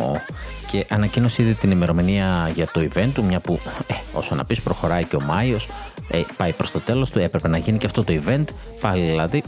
Και 0.71 0.85
ανακοίνωσε 0.89 1.41
ήδη 1.41 1.53
την 1.53 1.71
ημερομηνία 1.71 2.51
για 2.53 2.67
το 2.67 2.87
event 2.93 3.09
του 3.13 3.23
μια 3.23 3.39
που 3.39 3.59
ε, 3.87 3.93
όσο 4.13 4.35
να 4.35 4.45
πεις 4.45 4.61
προχωράει 4.61 5.05
και 5.05 5.15
ο 5.15 5.21
Μάιος. 5.21 5.69
Ε, 6.07 6.21
πάει 6.37 6.51
προς 6.51 6.71
το 6.71 6.79
τέλος 6.79 7.09
του 7.09 7.19
έπρεπε 7.19 7.47
να 7.47 7.57
γίνει 7.57 7.77
και 7.77 7.85
αυτό 7.85 8.03
το 8.03 8.13
event. 8.25 8.45
Πάλι 8.79 9.05
δηλαδή 9.05 9.43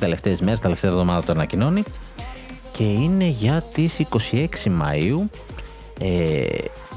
τελευταίες 0.00 0.40
μέρες, 0.40 0.60
τελευταία 0.60 0.90
εβδομάδα 0.90 1.22
το 1.22 1.32
ανακοινώνει. 1.32 1.82
Και 2.70 2.84
είναι 2.84 3.24
για 3.24 3.64
τις 3.72 4.00
26 4.30 4.46
Μαΐου 4.64 5.28
ε, 6.00 6.46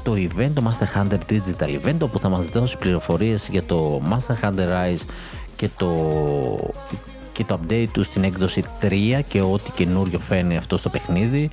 το 0.02 0.12
event, 0.12 0.50
το 0.54 0.62
Master 0.70 1.00
Hunter 1.00 1.18
Digital 1.30 1.78
Event 1.84 1.98
όπου 2.00 2.18
θα 2.18 2.28
μας 2.28 2.46
δώσει 2.46 2.78
πληροφορίες 2.78 3.48
για 3.50 3.62
το 3.62 4.02
Master 4.10 4.48
Hunter 4.48 4.68
Rise 4.68 5.04
και 5.56 5.68
το, 5.76 5.90
και 7.40 7.46
το 7.46 7.60
update 7.62 7.88
του 7.92 8.02
στην 8.02 8.24
έκδοση 8.24 8.64
3 8.82 9.20
και 9.28 9.40
ό,τι 9.40 9.70
καινούριο 9.70 10.18
φαίνει 10.18 10.56
αυτό 10.56 10.76
στο 10.76 10.88
παιχνίδι. 10.88 11.50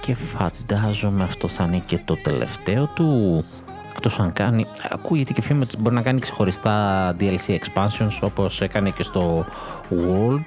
Και 0.00 0.14
φαντάζομαι 0.14 1.24
αυτό 1.24 1.48
θα 1.48 1.64
είναι 1.64 1.82
και 1.86 1.98
το 2.04 2.16
τελευταίο 2.22 2.86
του. 2.94 3.44
Εκτός 3.90 4.18
αν 4.18 4.32
κάνει, 4.32 4.66
ακούγεται 4.90 5.32
και 5.32 5.42
φήμη 5.42 5.62
ότι 5.62 5.76
μπορεί 5.76 5.94
να 5.94 6.02
κάνει 6.02 6.20
ξεχωριστά 6.20 7.16
DLC 7.20 7.58
expansions 7.58 8.18
όπως 8.20 8.60
έκανε 8.60 8.90
και 8.90 9.02
στο 9.02 9.46
World. 9.90 10.44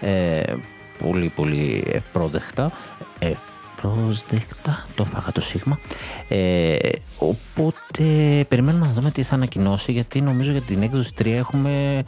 Ε, 0.00 0.54
πολύ 0.98 1.28
πολύ 1.28 1.84
ευπρόδεκτα 1.86 2.72
ευπρόσδεκτα 3.18 4.86
το 4.94 5.04
φάγα 5.04 5.32
το 5.32 5.40
σίγμα. 5.40 5.78
Ε, 6.28 6.76
οπότε 7.18 8.04
περιμένουμε 8.48 8.86
να 8.86 8.92
δούμε 8.92 9.10
τι 9.10 9.22
θα 9.22 9.34
ανακοινώσει 9.34 9.92
γιατί 9.92 10.20
νομίζω 10.20 10.52
για 10.52 10.60
την 10.60 10.82
έκδοση 10.82 11.10
3 11.18 11.26
έχουμε 11.26 12.04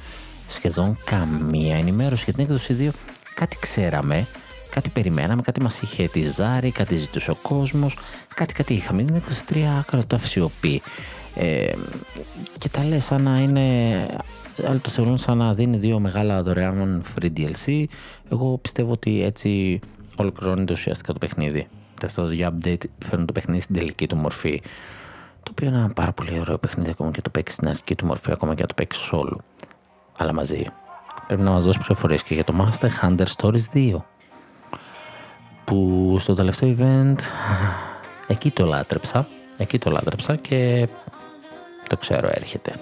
σχεδόν 0.51 0.99
καμία 1.05 1.77
ενημέρωση 1.77 2.25
για 2.25 2.33
την 2.33 2.43
έκδοση 2.43 2.77
2 2.79 2.91
κάτι 3.35 3.57
ξέραμε 3.61 4.27
κάτι 4.71 4.89
περιμέναμε, 4.89 5.43
κάτι 5.43 5.63
μας 5.63 5.81
είχε 5.81 6.09
τη 6.09 6.23
ζάρη, 6.23 6.71
κάτι 6.71 6.95
ζητούσε 6.95 7.31
ο 7.31 7.37
κόσμος, 7.43 7.99
κάτι 8.35 8.53
κάτι 8.53 8.75
είχαμε. 8.75 9.03
την 9.03 9.15
έκδοση 9.15 9.43
3 9.49 9.81
κρατώ 9.87 10.17
αυσιοπή. 10.17 10.83
Ε, 11.35 11.73
και 12.59 12.69
τα 12.69 12.85
λέει 12.85 13.01
σαν 13.01 13.23
να 13.23 13.39
είναι 13.39 14.07
άλλοι 14.67 14.79
το 14.79 14.89
θεωρούν 14.89 15.19
σαν 15.19 15.37
να 15.37 15.53
δίνει 15.53 15.77
δύο 15.77 15.99
μεγάλα 16.01 16.43
δωρεάν 16.43 17.03
free 17.15 17.31
DLC. 17.37 17.85
Εγώ 18.31 18.59
πιστεύω 18.63 18.93
ότι 18.93 19.23
έτσι 19.23 19.81
ολοκληρώνεται 20.17 20.73
ουσιαστικά 20.73 21.13
το 21.13 21.19
παιχνίδι. 21.19 21.69
Τα 22.01 22.07
αυτά 22.07 22.23
τα 22.23 22.29
δύο 22.29 22.53
update 22.53 22.85
φέρνουν 23.05 23.27
το 23.27 23.33
παιχνίδι 23.33 23.61
στην 23.61 23.75
τελική 23.75 24.07
του 24.07 24.17
μορφή. 24.17 24.63
Το 25.43 25.51
οποίο 25.51 25.69
είναι 25.69 25.77
ένα 25.77 25.89
πάρα 25.89 26.13
πολύ 26.13 26.39
ωραίο 26.41 26.59
παιχνίδι 26.59 26.91
ακόμα 26.91 27.11
και 27.11 27.21
το 27.21 27.31
παίξεις 27.31 27.57
στην 27.57 27.69
αρχική 27.69 27.95
του 27.95 28.07
μορφή, 28.07 28.33
ακόμα 28.33 28.55
και 28.55 28.63
να 28.63 28.69
το 28.69 28.75
παίξεις 28.75 29.11
solo. 29.13 29.37
Αλλά 30.21 30.35
μαζί. 30.35 30.67
Πρέπει 31.27 31.43
να 31.43 31.51
μας 31.51 31.65
δώσει 31.65 31.79
πληροφορίες 31.79 32.23
και 32.23 32.35
για 32.35 32.45
το 32.45 32.55
Master 32.59 32.89
Hunter 33.03 33.27
Stories 33.37 33.75
2. 33.75 33.95
Που 35.65 36.17
στο 36.21 36.35
τελευταίο 36.35 36.75
event 36.79 37.17
εκεί 38.27 38.51
το 38.51 38.67
λάτρεψα. 38.67 39.27
Εκεί 39.57 39.79
το 39.79 39.91
λάτρεψα 39.91 40.37
και 40.37 40.89
το 41.89 41.97
ξέρω 41.97 42.29
έρχεται. 42.33 42.73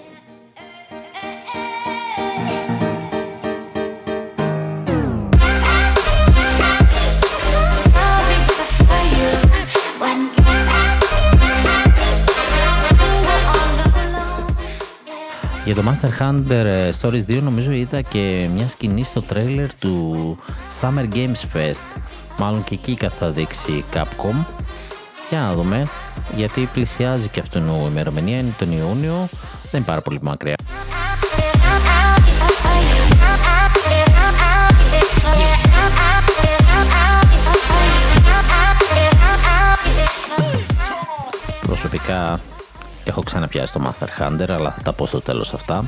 Για 15.71 15.83
το 15.83 15.83
Master 15.91 16.21
Hunter 16.21 16.49
ε, 16.49 16.89
Stories 17.01 17.25
2 17.29 17.41
νομίζω 17.41 17.71
είδα 17.71 18.01
και 18.01 18.49
μια 18.53 18.67
σκηνή 18.67 19.03
στο 19.03 19.21
τρέιλερ 19.21 19.75
του 19.75 20.37
Summer 20.81 21.13
Games 21.13 21.55
Fest. 21.55 21.99
Μάλλον 22.37 22.63
και 22.63 22.73
εκεί 22.73 22.97
θα 23.09 23.29
δείξει 23.29 23.83
Capcom. 23.93 24.45
Για 25.29 25.39
να 25.39 25.53
δούμε, 25.53 25.87
γιατί 26.35 26.69
πλησιάζει 26.73 27.27
και 27.27 27.39
αυτόν 27.39 27.67
η 27.67 27.87
ημερομηνία, 27.87 28.37
είναι 28.37 28.53
τον 28.57 28.71
Ιούνιο, 28.71 29.29
δεν 29.71 29.81
είναι 29.81 29.83
πάρα 29.85 30.01
πολύ 30.01 30.19
μακριά. 30.21 30.55
Προσωπικά 41.61 42.39
Έχω 43.09 43.23
ξαναπιάσει 43.23 43.73
το 43.73 43.81
Master 43.85 44.21
Hunter, 44.21 44.49
αλλά 44.49 44.71
θα 44.71 44.81
τα 44.81 44.93
πω 44.93 45.05
στο 45.05 45.21
τέλος 45.21 45.53
αυτά. 45.53 45.83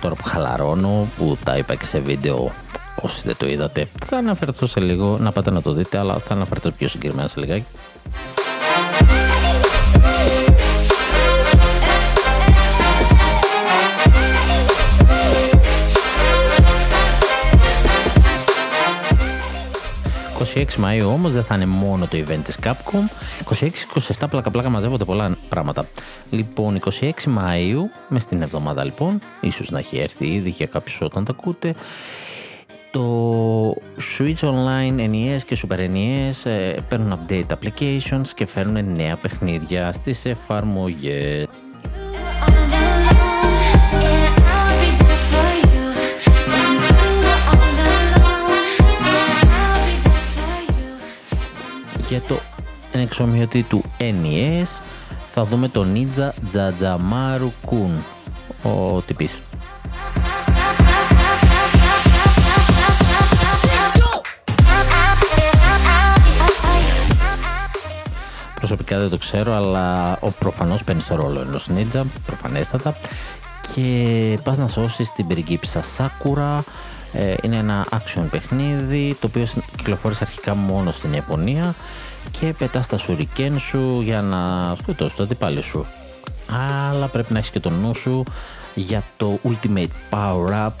Τώρα 0.00 0.14
που 0.14 0.24
χαλαρώνω, 0.24 1.08
που 1.16 1.38
τα 1.44 1.56
είπα 1.56 1.74
και 1.74 1.84
σε 1.84 1.98
βίντεο 1.98 2.52
όσοι 3.00 3.22
δεν 3.24 3.36
το 3.36 3.46
είδατε, 3.48 3.88
θα 4.04 4.16
αναφερθώ 4.16 4.66
σε 4.66 4.80
λίγο, 4.80 5.18
να 5.20 5.32
πάτε 5.32 5.50
να 5.50 5.62
το 5.62 5.72
δείτε, 5.72 5.98
αλλά 5.98 6.18
θα 6.18 6.34
αναφερθώ 6.34 6.70
πιο 6.70 6.88
συγκεκριμένα 6.88 7.28
σε 7.28 7.40
λιγάκι. 7.40 7.64
26 20.54 20.64
Μαΐου 20.64 21.06
όμως 21.06 21.32
δεν 21.32 21.44
θα 21.44 21.54
είναι 21.54 21.66
μόνο 21.66 22.06
το 22.06 22.18
event 22.18 22.40
της 22.44 22.58
Capcom. 22.64 23.08
26-27 24.22 24.26
πλάκα 24.30 24.50
πλάκα 24.50 24.68
μαζεύονται 24.68 25.04
πολλά 25.04 25.36
πράγματα. 25.48 25.86
Λοιπόν, 26.30 26.80
26 27.00 27.10
Μαΐου, 27.10 27.80
μες 28.08 28.22
στην 28.22 28.42
εβδομάδα 28.42 28.84
λοιπόν, 28.84 29.18
ίσως 29.40 29.70
να 29.70 29.78
έχει 29.78 29.98
έρθει 29.98 30.26
ήδη 30.26 30.50
για 30.50 30.66
κάποιους 30.66 31.00
όταν 31.00 31.24
τα 31.24 31.34
ακούτε, 31.38 31.74
το 32.90 33.70
Switch 34.18 34.40
Online 34.40 34.98
NES 34.98 35.42
και 35.46 35.58
Super 35.62 35.78
NES 35.78 36.50
ε, 36.50 36.76
παίρνουν 36.88 37.18
update 37.18 37.46
applications 37.46 38.26
και 38.34 38.46
φέρνουν 38.46 38.92
νέα 38.92 39.16
παιχνίδια 39.16 39.92
στις 39.92 40.24
εφαρμογές. 40.24 41.46
Για 52.18 52.22
το 52.28 52.38
εξομοιωτή 52.92 53.62
του 53.62 53.84
NES 53.98 54.80
θα 55.32 55.44
δούμε 55.44 55.68
το 55.68 55.86
Ninja 55.94 56.30
Jajamaru 56.52 57.48
Kun 57.70 57.90
ο 58.62 59.00
τυπής. 59.00 59.40
Προσωπικά 68.54 68.98
δεν 68.98 69.08
το 69.10 69.16
ξέρω, 69.16 69.54
αλλά 69.54 70.18
ο 70.20 70.30
προφανώς 70.30 70.84
παίρνει 70.84 71.00
στο 71.00 71.14
ρόλο 71.14 71.40
ενός 71.40 71.68
Ninja, 71.76 72.02
προφανέστατα, 72.26 72.96
και 73.74 74.38
πας 74.42 74.58
να 74.58 74.68
σώσεις 74.68 75.12
την 75.12 75.26
πριγκίψα 75.26 75.82
Σάκουρα, 75.82 76.64
ε, 77.12 77.34
είναι 77.42 77.56
ένα 77.56 77.86
action 77.90 78.24
παιχνίδι 78.30 79.16
το 79.20 79.26
οποίο 79.26 79.46
κυκλοφόρησε 79.76 80.24
αρχικά 80.24 80.54
μόνο 80.54 80.90
στην 80.90 81.12
Ιαπωνία 81.12 81.74
και 82.30 82.54
πετά 82.58 82.84
τα 82.88 82.98
σουρικέν 82.98 83.58
σου 83.58 84.00
για 84.02 84.22
να 84.22 84.74
σκοτώσει 84.82 85.16
το 85.16 85.22
αντιπάλι 85.22 85.62
σου. 85.62 85.86
Αλλά 86.90 87.06
πρέπει 87.06 87.32
να 87.32 87.38
έχεις 87.38 87.50
και 87.50 87.60
το 87.60 87.70
νου 87.70 87.94
σου 87.94 88.22
για 88.74 89.02
το 89.16 89.38
Ultimate 89.44 89.86
Power 90.10 90.66
Up 90.66 90.72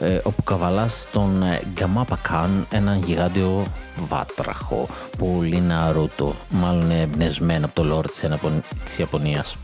ε, 0.00 0.18
όπου 0.22 0.42
καβαλάς 0.42 1.06
τον 1.12 1.42
ε, 1.42 1.62
Γκαμάπακαν, 1.74 2.66
έναν 2.70 3.02
γιγάντιο 3.02 3.66
βάτραχο, 4.08 4.88
πολύ 5.18 5.60
ναρούτο, 5.60 6.34
μάλλον 6.48 6.90
εμπνευσμένο 6.90 7.66
από 7.66 7.82
το 7.82 7.96
lore 7.96 8.10
της 8.84 8.98
Ιαπωνίας. 8.98 9.56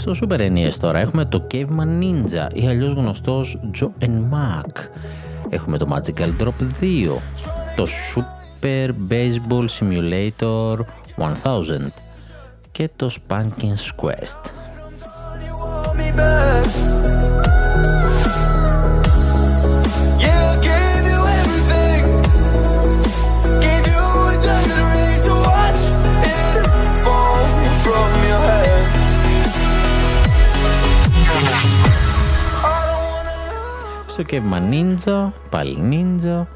Στο 0.00 0.12
Super 0.20 0.40
NES 0.40 0.72
τώρα 0.80 0.98
έχουμε 0.98 1.24
το 1.24 1.46
Caveman 1.50 2.02
Ninja 2.02 2.48
ή 2.52 2.66
αλλιώς 2.66 2.92
γνωστός 2.92 3.58
Joe 3.80 4.04
and 4.04 4.20
Mac. 4.32 4.70
Έχουμε 5.48 5.78
το 5.78 5.86
Magical 5.94 6.42
Drop 6.42 6.52
2, 6.80 7.06
το 7.76 7.86
Super 8.14 8.90
Baseball 9.10 9.66
Simulator 9.78 10.76
1000 11.16 11.90
και 12.72 12.90
το 12.96 13.10
Spankin's 13.28 14.02
Quest. 14.02 14.50
Το 34.20 34.26
κεύμα 34.26 34.58
νύντζο, 34.58 35.32
πάλι 35.50 35.80
νύντζο, 35.80 36.48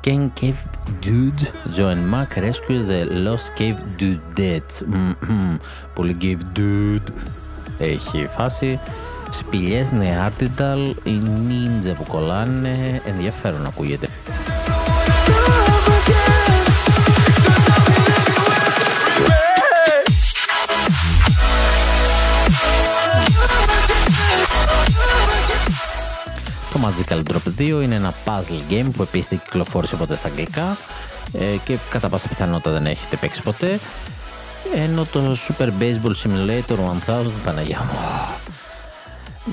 κέντρο 0.00 0.30
κεφτή, 0.32 1.32
ζωή 1.74 1.94
μάκ, 1.94 2.32
rescue 2.36 2.90
the 2.90 3.26
lost 3.26 3.60
cave 3.60 4.00
dude. 4.00 4.38
Dead, 4.38 4.86
πολύ 5.94 6.14
κεφτή. 6.14 7.02
Έχει 7.78 8.28
φάση 8.36 8.78
Σπηλιές 9.30 9.90
νεαρτινταλ, 9.90 10.80
οι 11.02 11.20
νύντζε 11.46 11.92
που 11.92 12.04
κολλάνε, 12.08 13.02
ενδιαφέρον 13.06 13.66
ακούγεται. 13.66 14.08
Magical 26.82 27.22
Drop 27.30 27.60
2 27.60 27.82
είναι 27.82 27.94
ένα 27.94 28.14
puzzle 28.24 28.72
game 28.72 28.88
που 28.96 29.02
επίσης 29.02 29.28
δεν 29.28 29.40
κυκλοφόρησε 29.44 29.96
ποτέ 29.96 30.16
στα 30.16 30.28
αγγλικά 30.28 30.76
ε, 31.32 31.56
και 31.64 31.76
κατά 31.90 32.08
πάσα 32.08 32.28
πιθανότητα 32.28 32.70
δεν 32.70 32.86
έχετε 32.86 33.16
παίξει 33.16 33.42
ποτέ. 33.42 33.78
Ενώ 34.74 35.04
το 35.12 35.36
Super 35.48 35.68
Baseball 35.80 36.12
Simulator 36.22 36.76
1000, 37.06 37.24
Παναγιά 37.44 37.78
μου, 37.78 37.98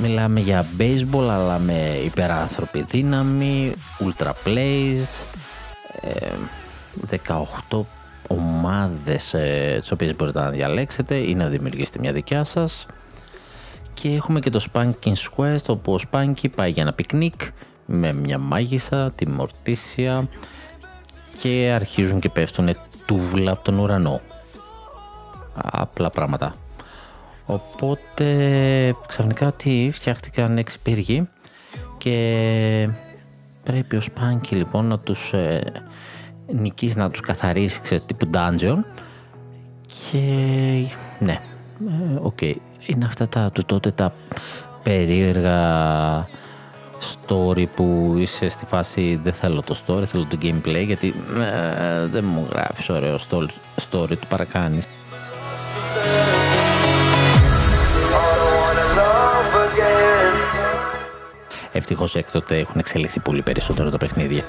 μιλάμε 0.01 0.39
για 0.39 0.65
baseball 0.77 1.27
αλλά 1.29 1.59
με 1.59 1.99
υπεράνθρωπη 2.05 2.85
δύναμη, 2.89 3.73
ultra 3.99 4.31
plays, 4.45 5.03
18 7.69 7.81
ομάδες 8.27 9.33
ε, 9.33 9.75
τις 9.79 9.91
οποίες 9.91 10.15
μπορείτε 10.15 10.39
να 10.39 10.49
διαλέξετε 10.49 11.15
ή 11.15 11.35
να 11.35 11.47
δημιουργήσετε 11.47 11.99
μια 11.99 12.11
δικιά 12.11 12.43
σας. 12.43 12.85
Και 14.01 14.09
έχουμε 14.09 14.39
και 14.39 14.49
το 14.49 14.65
Spanking's 14.71 15.29
Quest 15.35 15.65
όπου 15.67 15.93
ο 15.93 15.97
Spanky 16.11 16.51
πάει 16.55 16.71
για 16.71 16.83
ένα 16.83 16.93
πικνίκ 16.93 17.33
με 17.85 18.13
μια 18.13 18.37
μάγισσα, 18.37 19.11
τη 19.11 19.27
Μορτίσια 19.27 20.27
και 21.41 21.71
αρχίζουν 21.75 22.19
και 22.19 22.29
πέφτουν 22.29 22.75
τούβλα 23.05 23.51
από 23.51 23.63
τον 23.63 23.79
ουρανό. 23.79 24.21
Απλά 25.53 26.09
πράγματα. 26.09 26.55
Οπότε 27.45 28.25
ξαφνικά 29.07 29.51
τι 29.51 29.89
φτιάχτηκαν 29.93 30.57
έξι 30.57 30.79
πύργοι 30.79 31.29
και 31.97 32.89
πρέπει 33.63 33.95
ο 33.95 34.01
Σπάνκι 34.01 34.55
λοιπόν 34.55 34.85
να 34.85 34.99
τους 34.99 35.33
ε, 35.33 35.71
νικήσει, 36.47 36.97
να 36.97 37.09
τους 37.09 37.21
καθαρίσει 37.21 37.81
ξέρετε, 37.81 38.13
τύπου 38.13 38.29
dungeon 38.33 38.77
και 39.87 40.19
ναι, 41.19 41.39
ε, 41.87 42.15
ok. 42.21 42.37
Okay 42.41 42.55
είναι 42.89 43.05
αυτά 43.05 43.27
τα 43.27 43.51
του 43.53 43.65
τότε 43.65 43.91
τα 43.91 44.13
περίεργα 44.83 46.27
story 46.99 47.65
που 47.75 48.15
είσαι 48.17 48.49
στη 48.49 48.65
φάση 48.65 49.19
δεν 49.23 49.33
θέλω 49.33 49.61
το 49.61 49.75
story, 49.85 50.03
θέλω 50.05 50.27
το 50.29 50.37
gameplay 50.41 50.83
γιατί 50.85 51.13
ε, 51.39 52.05
δεν 52.05 52.23
μου 52.23 52.47
γράφεις 52.49 52.89
ωραίο 52.89 53.17
story, 53.91 54.17
του 54.19 54.27
παρακάνεις. 54.29 54.85
Ευτυχώς 61.71 62.15
έκτοτε 62.15 62.57
έχουν 62.57 62.75
εξελιχθεί 62.79 63.19
πολύ 63.19 63.41
περισσότερο 63.41 63.89
τα 63.89 63.97
παιχνίδια. 63.97 64.43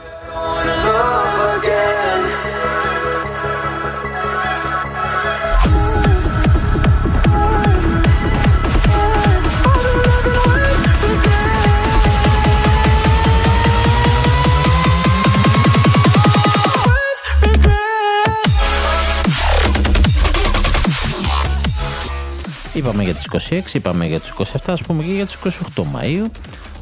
Είπαμε 22.80 23.02
για 23.02 23.14
τις 23.14 23.50
26, 23.50 23.74
είπαμε 23.74 24.06
για 24.06 24.20
τις 24.20 24.32
27, 24.38 24.42
ας 24.66 24.82
πούμε 24.82 25.02
και 25.02 25.12
για 25.12 25.26
τις 25.26 25.36
28 25.76 25.82
Μαΐου 25.82 26.30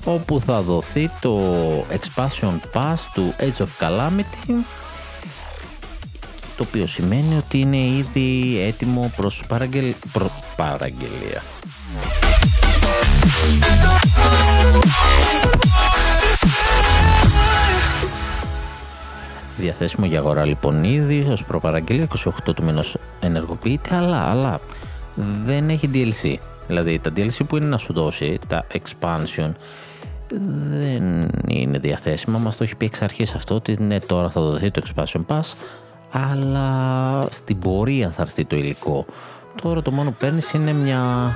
όπου 0.05 0.41
θα 0.41 0.61
δοθεί 0.61 1.11
το 1.21 1.41
Expansion 1.91 2.53
Pass 2.73 2.95
του 3.15 3.35
Age 3.39 3.63
of 3.63 3.87
Calamity 3.87 4.53
το 6.57 6.65
οποίο 6.69 6.87
σημαίνει 6.87 7.37
ότι 7.37 7.61
είναι 7.61 7.77
ήδη 7.77 8.61
έτοιμο 8.61 9.13
προς 9.17 9.45
παραγγελ... 9.49 9.95
προ... 10.13 10.31
παραγγελία. 10.57 11.43
Διαθέσιμο 19.57 20.07
για 20.07 20.19
αγορά 20.19 20.45
λοιπόν 20.45 20.85
ήδη 20.85 21.27
ως 21.31 21.45
προπαραγγελία 21.45 22.09
28 22.25 22.31
του 22.55 22.65
μήνος 22.65 22.97
ενεργοποιείται 23.21 23.95
αλλά, 23.95 24.31
αλλά 24.31 24.61
δεν 25.45 25.71
έχει 25.71 25.91
DLC. 25.95 26.35
Δηλαδή 26.67 26.99
τα 26.99 27.13
DLC 27.17 27.47
που 27.49 27.57
είναι 27.57 27.67
να 27.67 27.79
σου 27.79 27.93
δώσει, 27.93 28.39
τα 28.49 28.67
expansion, 28.73 29.51
δεν 30.71 31.31
είναι 31.49 31.79
διαθέσιμα. 31.79 32.39
Μας 32.39 32.57
το 32.57 32.65
έχει 32.65 32.77
πει 32.77 32.85
εξ 32.85 33.03
αρχής 33.03 33.35
αυτό 33.35 33.55
ότι 33.55 33.83
ναι 33.83 33.99
τώρα 33.99 34.31
θα 34.31 34.41
δοθεί 34.41 34.71
το 34.71 34.83
expansion 34.87 35.25
pass, 35.27 35.55
αλλά 36.11 37.27
στην 37.31 37.59
πορεία 37.59 38.11
θα 38.11 38.23
έρθει 38.23 38.45
το 38.45 38.57
υλικό. 38.57 39.07
Τώρα 39.63 39.83
το 39.83 39.91
μόνο 39.91 40.11
που 40.11 40.17
παίρνεις 40.21 40.53
είναι 40.53 40.73
μια 40.73 41.33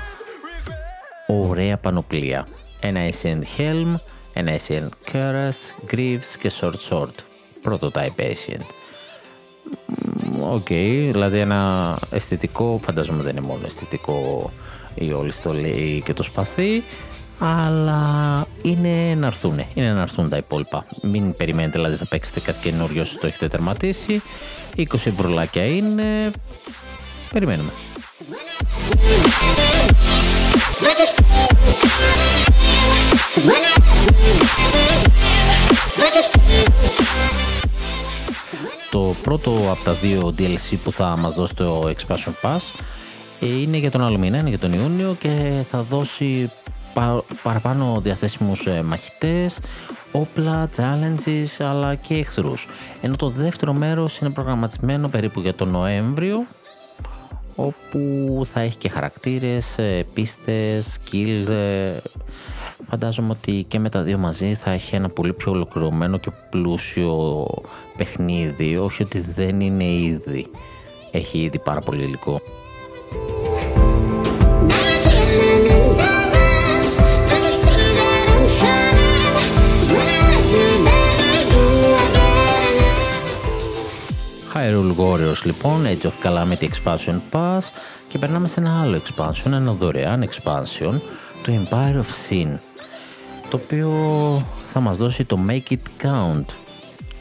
ωραία 1.27 1.77
πανοπλία. 1.77 2.47
Ένα 2.81 3.01
Ancient 3.09 3.42
Helm, 3.59 3.95
ένα 4.33 4.59
Ancient 4.59 4.88
Keras, 5.12 5.92
Greaves 5.95 6.37
και 6.38 6.53
Sword 6.61 6.88
Sword. 6.88 7.14
Prototype 7.64 8.21
Ancient. 8.21 8.82
Ok, 10.40 10.66
okay, 10.68 11.08
δηλαδή 11.11 11.38
ένα 11.38 11.98
αισθητικό, 12.11 12.80
φαντάζομαι 12.85 13.22
δεν 13.22 13.37
είναι 13.37 13.46
μόνο 13.46 13.61
αισθητικό 13.64 14.50
η 14.94 15.12
όλη 15.12 15.32
στολή 15.32 16.02
και 16.04 16.12
το 16.12 16.22
σπαθί, 16.22 16.82
αλλά 17.38 18.46
είναι 18.62 19.14
να 19.14 19.26
έρθουν, 19.26 19.64
είναι 19.74 19.92
να 19.92 20.00
έρθουν 20.00 20.28
τα 20.28 20.37
υπόλοιπα. 20.37 20.85
Μην 21.02 21.37
περιμένετε 21.37 21.78
δηλαδή 21.78 21.96
θα 21.96 22.06
παίξετε 22.06 22.40
κάτι 22.40 22.58
καινούριο 22.68 23.04
το 23.20 23.26
έχετε 23.26 23.48
τερματίσει. 23.48 24.22
20 24.76 24.85
ευρουλάκια 24.92 25.64
είναι, 25.64 26.30
περιμένουμε. 27.32 27.70
Το 38.92 39.14
πρώτο 39.22 39.50
από 39.50 39.85
τα 39.85 39.92
δύο 39.92 40.35
DLC 40.38 40.76
που 40.85 40.92
θα 40.92 41.16
μας 41.18 41.35
δώσει 41.35 41.55
το 41.55 41.88
Expansion 41.88 42.33
Pass 42.42 42.61
ε, 43.40 43.61
είναι 43.61 43.76
για 43.76 43.90
τον 43.90 44.02
άλλο 44.05 44.18
μήνα, 44.18 44.38
είναι 44.38 44.48
για 44.48 44.59
τον 44.59 44.72
Ιούνιο 44.72 45.16
και 45.18 45.64
θα 45.70 45.83
δώσει 45.83 46.50
παραπάνω 47.42 48.00
διαθέσιμους 48.02 48.66
ε, 48.66 48.83
μαχητές, 48.83 49.59
όπλα, 50.12 50.68
challenges 50.76 51.46
αλλά 51.59 51.94
και 51.94 52.14
εχθρούς. 52.14 52.66
Ενώ 53.00 53.16
το 53.16 53.28
δεύτερο 53.28 53.72
μέρος 53.72 54.18
είναι 54.18 54.31
προγραμματισμένο 54.31 55.09
περίπου 55.09 55.40
για 55.40 55.55
τον 55.55 55.68
Νοέμβριο 55.68 56.46
όπου 57.55 58.40
θα 58.44 58.61
έχει 58.61 58.76
και 58.76 58.88
χαρακτήρες, 58.88 59.78
ε, 59.78 60.07
πίστες, 60.14 60.98
skill, 60.98 61.48
φαντάζομαι 62.88 63.31
ότι 63.31 63.64
και 63.68 63.79
με 63.79 63.88
τα 63.88 64.03
δύο 64.03 64.18
μαζί 64.18 64.55
θα 64.55 64.71
έχει 64.71 64.95
ένα 64.95 65.09
πολύ 65.09 65.33
πιο 65.33 65.53
ολοκληρωμένο 65.53 66.18
και 66.18 66.31
πλούσιο 66.51 67.47
παιχνίδι, 67.97 68.77
όχι 68.77 69.03
ότι 69.03 69.21
δεν 69.21 69.61
είναι 69.61 69.85
ήδη. 69.85 70.47
Έχει 71.11 71.38
ήδη 71.38 71.59
πάρα 71.59 71.81
πολύ 71.81 72.03
υλικό. 72.03 72.40
Hyrule 84.55 84.97
Warriors 84.97 85.42
λοιπόν, 85.45 85.85
Age 85.87 86.07
of 86.07 86.12
Calamity 86.25 86.68
Expansion 86.68 87.21
Pass 87.33 87.61
και 88.09 88.18
περνάμε 88.18 88.49
σε 88.49 88.61
ένα 88.61 88.81
άλλο 88.81 89.01
expansion, 89.03 89.53
ένα 89.53 89.73
δωρεάν 89.73 90.29
expansion, 90.29 91.01
το 91.42 91.53
Empire 91.53 91.97
of 91.97 92.31
Sin 92.31 92.59
το 93.52 93.60
οποίο 93.64 93.90
θα 94.72 94.80
μας 94.80 94.96
δώσει 94.96 95.24
το 95.24 95.38
Make 95.48 95.72
It 95.72 96.06
Count 96.06 96.44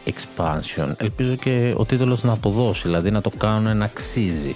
expansion. 0.05 0.91
Ελπίζω 0.97 1.35
και 1.35 1.73
ο 1.77 1.85
τίτλος 1.85 2.23
να 2.23 2.33
αποδώσει, 2.33 2.81
δηλαδή 2.83 3.11
να 3.11 3.21
το 3.21 3.29
κάνουν 3.29 3.77
να 3.77 3.85
αξίζει. 3.85 4.55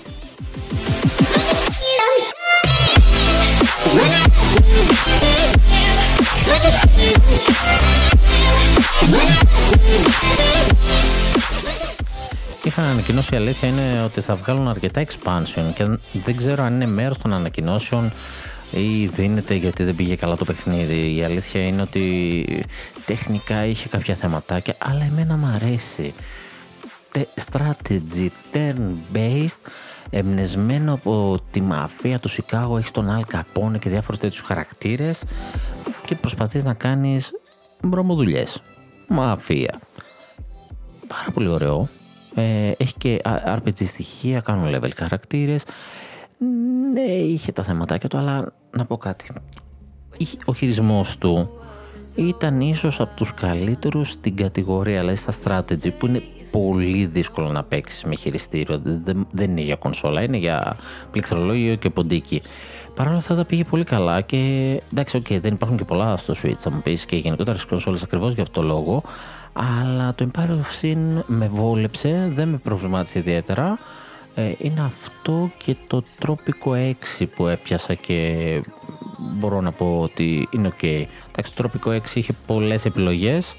Είχαν 12.63 12.85
ανακοινώσει 12.85 13.33
η 13.33 13.38
αλήθεια 13.38 13.67
είναι 13.67 14.01
ότι 14.05 14.21
θα 14.21 14.35
βγάλουν 14.35 14.67
αρκετά 14.67 15.05
expansion 15.05 15.73
και 15.73 15.85
δεν 16.13 16.35
ξέρω 16.35 16.63
αν 16.63 16.73
είναι 16.73 16.85
μέρος 16.85 17.17
των 17.17 17.33
ανακοινώσεων 17.33 18.11
ή 18.75 19.07
δίνεται 19.07 19.53
γιατί 19.53 19.83
δεν 19.83 19.95
πήγε 19.95 20.15
καλά 20.15 20.35
το 20.35 20.45
παιχνίδι. 20.45 21.15
Η 21.15 21.23
αλήθεια 21.23 21.67
είναι 21.67 21.81
ότι 21.81 22.65
τεχνικά 23.05 23.65
είχε 23.65 23.88
κάποια 23.89 24.15
θεματάκια, 24.15 24.75
αλλά 24.77 25.03
εμένα 25.03 25.38
μου 25.38 25.45
αρέσει. 25.45 26.13
Strategy, 27.51 28.27
turn-based, 28.53 29.69
εμπνεσμένο 30.09 30.93
από 30.93 31.38
τη 31.51 31.61
μαφία 31.61 32.19
του 32.19 32.27
Σικάγο, 32.27 32.77
έχεις 32.77 32.91
τον 32.91 33.09
Αλ 33.09 33.25
Καπόνε 33.25 33.77
και 33.77 33.89
διάφορους 33.89 34.19
τέτοιους 34.19 34.41
χαρακτήρες 34.41 35.23
και 36.05 36.15
προσπαθείς 36.15 36.63
να 36.63 36.73
κάνεις 36.73 37.31
βρωμοδουλειές. 37.81 38.61
Μαφία. 39.07 39.79
Πάρα 41.07 41.31
πολύ 41.33 41.47
ωραίο. 41.47 41.89
Ε, 42.35 42.71
έχει 42.77 42.93
και 42.97 43.21
RPG 43.25 43.85
στοιχεία, 43.85 44.39
κάνουν 44.39 44.75
level 44.75 44.91
χαρακτήρες. 44.95 45.63
Ναι, 46.93 47.01
είχε 47.01 47.51
τα 47.51 47.63
θεματάκια 47.63 48.09
του, 48.09 48.17
αλλά 48.17 48.53
να 48.77 48.85
πω 48.85 48.97
κάτι. 48.97 49.25
Ο 50.45 50.53
χειρισμός 50.53 51.17
του 51.17 51.49
ήταν 52.15 52.61
ίσως 52.61 52.99
από 52.99 53.15
τους 53.15 53.33
καλύτερους 53.33 54.09
στην 54.09 54.35
κατηγορία, 54.35 54.99
δηλαδή 54.99 55.17
στα 55.17 55.33
strategy, 55.43 55.91
που 55.97 56.05
είναι 56.05 56.21
πολύ 56.51 57.05
δύσκολο 57.05 57.49
να 57.49 57.63
παίξεις 57.63 58.03
με 58.03 58.15
χειριστήριο. 58.15 58.79
Δεν, 58.83 59.27
δεν 59.31 59.51
είναι 59.51 59.61
για 59.61 59.75
κονσόλα, 59.75 60.21
είναι 60.21 60.38
για 60.38 60.77
πληκτρολόγιο 61.11 61.75
και 61.75 61.89
ποντίκι. 61.89 62.41
Παρ' 62.95 63.07
όλα 63.07 63.17
αυτά 63.17 63.35
τα 63.35 63.45
πήγε 63.45 63.63
πολύ 63.63 63.83
καλά 63.83 64.21
και 64.21 64.38
εντάξει, 64.91 65.21
okay, 65.23 65.39
δεν 65.41 65.53
υπάρχουν 65.53 65.77
και 65.77 65.83
πολλά 65.83 66.17
στο 66.17 66.33
Switch, 66.43 66.59
θα 66.59 66.71
μου 66.71 66.81
πεις 66.81 67.05
και 67.05 67.15
γενικότερα 67.15 67.57
στις 67.57 67.69
κονσόλες 67.69 68.03
ακριβώς 68.03 68.33
για 68.33 68.43
αυτό 68.43 68.61
το 68.61 68.67
λόγο. 68.67 69.03
Αλλά 69.53 70.15
το 70.15 70.27
Empire 70.31 70.49
of 70.49 70.81
Sin 70.81 71.23
με 71.25 71.47
βόλεψε, 71.47 72.31
δεν 72.33 72.47
με 72.49 72.57
προβλημάτισε 72.57 73.19
ιδιαίτερα. 73.19 73.77
Ε, 74.36 74.52
είναι 74.58 74.82
αυτό 74.82 75.52
και 75.58 75.76
το 75.88 76.04
τρόπικο 76.19 76.71
6 77.19 77.26
που 77.36 77.48
έπιασα 77.48 77.93
και 77.93 78.62
μπορώ 79.17 79.62
να 79.62 79.71
πω 79.71 80.00
ότι 80.02 80.48
είναι 80.52 80.67
ok. 80.67 80.84
Εντάξει, 80.84 81.56
το 81.56 81.56
τρόπικο 81.56 81.91
6 81.91 82.15
είχε 82.15 82.34
πολλές 82.45 82.86
επιλογές, 82.86 83.56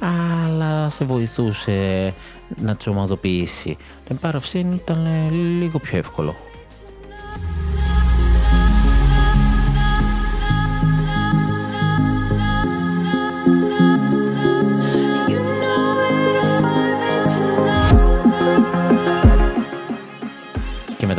αλλά 0.00 0.88
σε 0.88 1.04
βοηθούσε 1.04 2.14
να 2.56 2.76
τις 2.76 2.86
ομαδοποιήσει. 2.86 3.76
Το 4.08 4.16
Empire 4.20 4.34
of 4.34 4.52
Sin 4.52 4.66
ήταν 4.74 5.30
λίγο 5.32 5.78
πιο 5.78 5.98
εύκολο. 5.98 6.34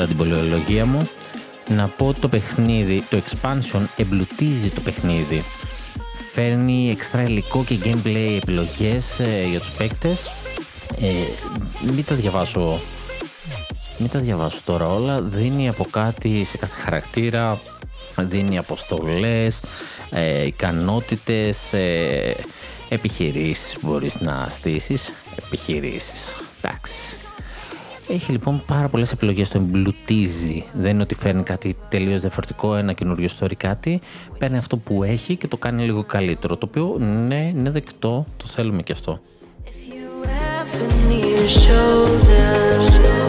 Μετά 0.01 0.13
την 0.13 0.31
πολυολογία 0.31 0.85
μου 0.85 1.09
να 1.67 1.87
πω 1.87 2.15
το 2.19 2.27
παιχνίδι, 2.27 3.03
το 3.09 3.21
expansion 3.25 3.81
εμπλουτίζει 3.97 4.69
το 4.69 4.81
παιχνίδι. 4.81 5.43
Φέρνει 6.33 6.89
εξτρά 6.89 7.23
υλικό 7.23 7.63
και 7.63 7.77
gameplay 7.83 8.37
επιλογές 8.41 9.19
ε, 9.19 9.45
για 9.49 9.59
τους 9.59 9.71
παίκτες. 9.71 10.31
Ε, 11.01 11.07
μην 11.93 12.05
τα 12.05 12.15
διαβάσω 12.15 12.79
μην 13.97 14.09
τα 14.09 14.19
διαβάσω 14.19 14.59
τώρα 14.65 14.87
όλα. 14.87 15.21
Δίνει 15.21 15.69
από 15.69 15.85
κάτι 15.91 16.43
σε 16.43 16.57
κάθε 16.57 16.81
χαρακτήρα. 16.81 17.61
Δίνει 18.17 18.57
αποστολές, 18.57 19.59
ε, 20.09 20.45
ικανότητες, 20.45 21.73
ε, 21.73 22.35
επιχειρήσεις 22.89 23.77
μπορείς 23.81 24.19
να 24.19 24.47
στήσεις. 24.49 25.11
Επιχειρήσεις. 25.45 26.35
Εντάξει. 26.61 27.20
Έχει 28.09 28.31
λοιπόν 28.31 28.63
πάρα 28.65 28.87
πολλές 28.87 29.11
επιλογές, 29.11 29.49
το 29.49 29.57
εμπλουτίζει. 29.57 30.63
Δεν 30.73 30.91
είναι 30.91 31.01
ότι 31.01 31.15
φέρνει 31.15 31.43
κάτι 31.43 31.75
τελείως 31.89 32.21
διαφορετικό, 32.21 32.75
ένα 32.75 32.93
καινούριο 32.93 33.29
story 33.39 33.55
κάτι. 33.57 34.01
Παίρνει 34.37 34.57
αυτό 34.57 34.77
που 34.77 35.03
έχει 35.03 35.35
και 35.35 35.47
το 35.47 35.57
κάνει 35.57 35.83
λίγο 35.83 36.03
καλύτερο. 36.03 36.57
Το 36.57 36.67
οποίο 36.69 36.97
ναι, 37.27 37.51
είναι 37.55 37.69
δεκτό, 37.69 38.25
το 38.37 38.45
θέλουμε 38.47 38.81
και 38.81 38.91
αυτό. 38.91 39.19
Ένα 43.05 43.20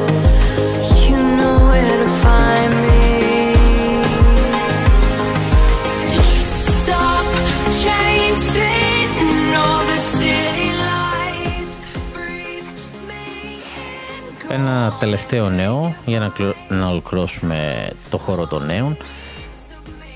τελευταίο 15.02 15.48
νέο 15.48 15.94
για 16.04 16.20
να, 16.20 16.32
να 16.76 16.88
ολοκληρώσουμε 16.88 17.90
το 18.10 18.18
χώρο 18.18 18.46
των 18.46 18.66
νέων. 18.66 18.96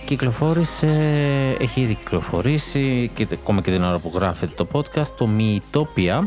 Κυκλοφόρησε, 0.05 0.87
έχει 1.59 1.81
ήδη 1.81 1.95
κυκλοφορήσει 1.95 3.11
και 3.15 3.27
ακόμα 3.33 3.61
και 3.61 3.71
την 3.71 3.83
ώρα 3.83 3.99
που 3.99 4.13
γράφεται 4.15 4.53
το 4.65 4.67
podcast 4.73 5.07
το 5.17 5.29
Miitopia 5.39 6.25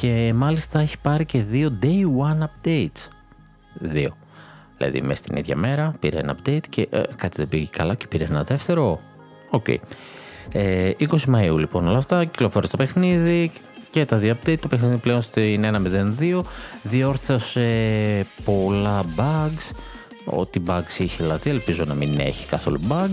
και 0.00 0.32
μάλιστα 0.34 0.80
έχει 0.80 0.98
πάρει 0.98 1.24
και 1.24 1.42
δύο 1.42 1.78
day 1.82 2.02
one 2.26 2.42
updates. 2.42 3.08
Δύο. 3.74 4.16
Δηλαδή 4.76 5.02
μέσα 5.02 5.22
στην 5.22 5.36
ίδια 5.36 5.56
μέρα 5.56 5.94
πήρε 6.00 6.18
ένα 6.18 6.36
update 6.36 6.66
και 6.68 6.88
ε, 6.90 7.02
κάτι 7.16 7.36
δεν 7.36 7.48
πήγε 7.48 7.68
καλά 7.70 7.94
και 7.94 8.06
πήρε 8.06 8.24
ένα 8.24 8.42
δεύτερο. 8.42 9.00
Ok. 9.50 9.64
Okay. 9.68 9.76
Ε, 10.52 10.90
20 10.98 11.06
Μαΐου 11.06 11.58
λοιπόν 11.58 11.86
όλα 11.88 11.98
αυτά, 11.98 12.24
κυκλοφόρησε 12.24 12.70
το 12.70 12.76
παιχνίδι, 12.76 13.52
και 13.96 14.04
τα 14.04 14.16
δύο 14.16 14.36
update. 14.36 14.58
Το 14.60 14.68
παιχνίδι 14.68 14.96
πλέον 14.96 15.22
στην 15.22 15.64
1.02 16.20 16.40
διόρθωσε 16.82 18.26
πολλά 18.44 19.04
bugs. 19.16 19.76
Ό,τι 20.24 20.60
bugs 20.66 20.98
είχε 20.98 21.22
δηλαδή, 21.22 21.50
ελπίζω 21.50 21.84
να 21.84 21.94
μην 21.94 22.18
έχει 22.20 22.46
καθόλου 22.46 22.80
bug. 22.88 23.10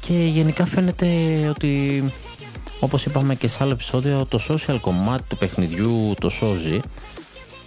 Και 0.00 0.12
γενικά 0.12 0.66
φαίνεται 0.66 1.06
ότι 1.48 2.04
όπως 2.80 3.04
είπαμε 3.04 3.34
και 3.34 3.48
σε 3.48 3.58
άλλο 3.60 3.72
επεισόδιο 3.72 4.26
το 4.28 4.38
social 4.48 4.78
κομμάτι 4.80 5.22
του 5.28 5.36
παιχνιδιού 5.36 6.14
το 6.20 6.28
σώζει 6.28 6.80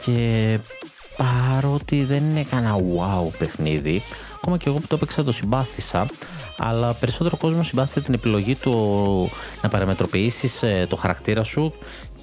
και 0.06 0.60
παρότι 1.18 2.04
δεν 2.04 2.30
είναι 2.30 2.44
κανένα 2.44 2.76
wow 2.76 3.32
παιχνίδι 3.38 4.02
ακόμα 4.36 4.58
και 4.58 4.70
εγώ 4.70 4.80
που 4.80 4.88
το 4.88 4.96
έπαιξα 4.96 5.24
το 5.24 5.32
συμπάθησα 5.32 6.08
αλλά 6.58 6.94
περισσότερο 6.94 7.38
κόσμο 7.38 7.64
συμπάθησε 7.64 8.02
την 8.02 8.14
επιλογή 8.14 8.56
του 8.56 9.30
να 9.62 9.70
παραμετροποιήσεις 9.70 10.64
ε, 10.64 10.86
το 10.90 10.96
χαρακτήρα 10.96 11.44
σου 11.44 11.74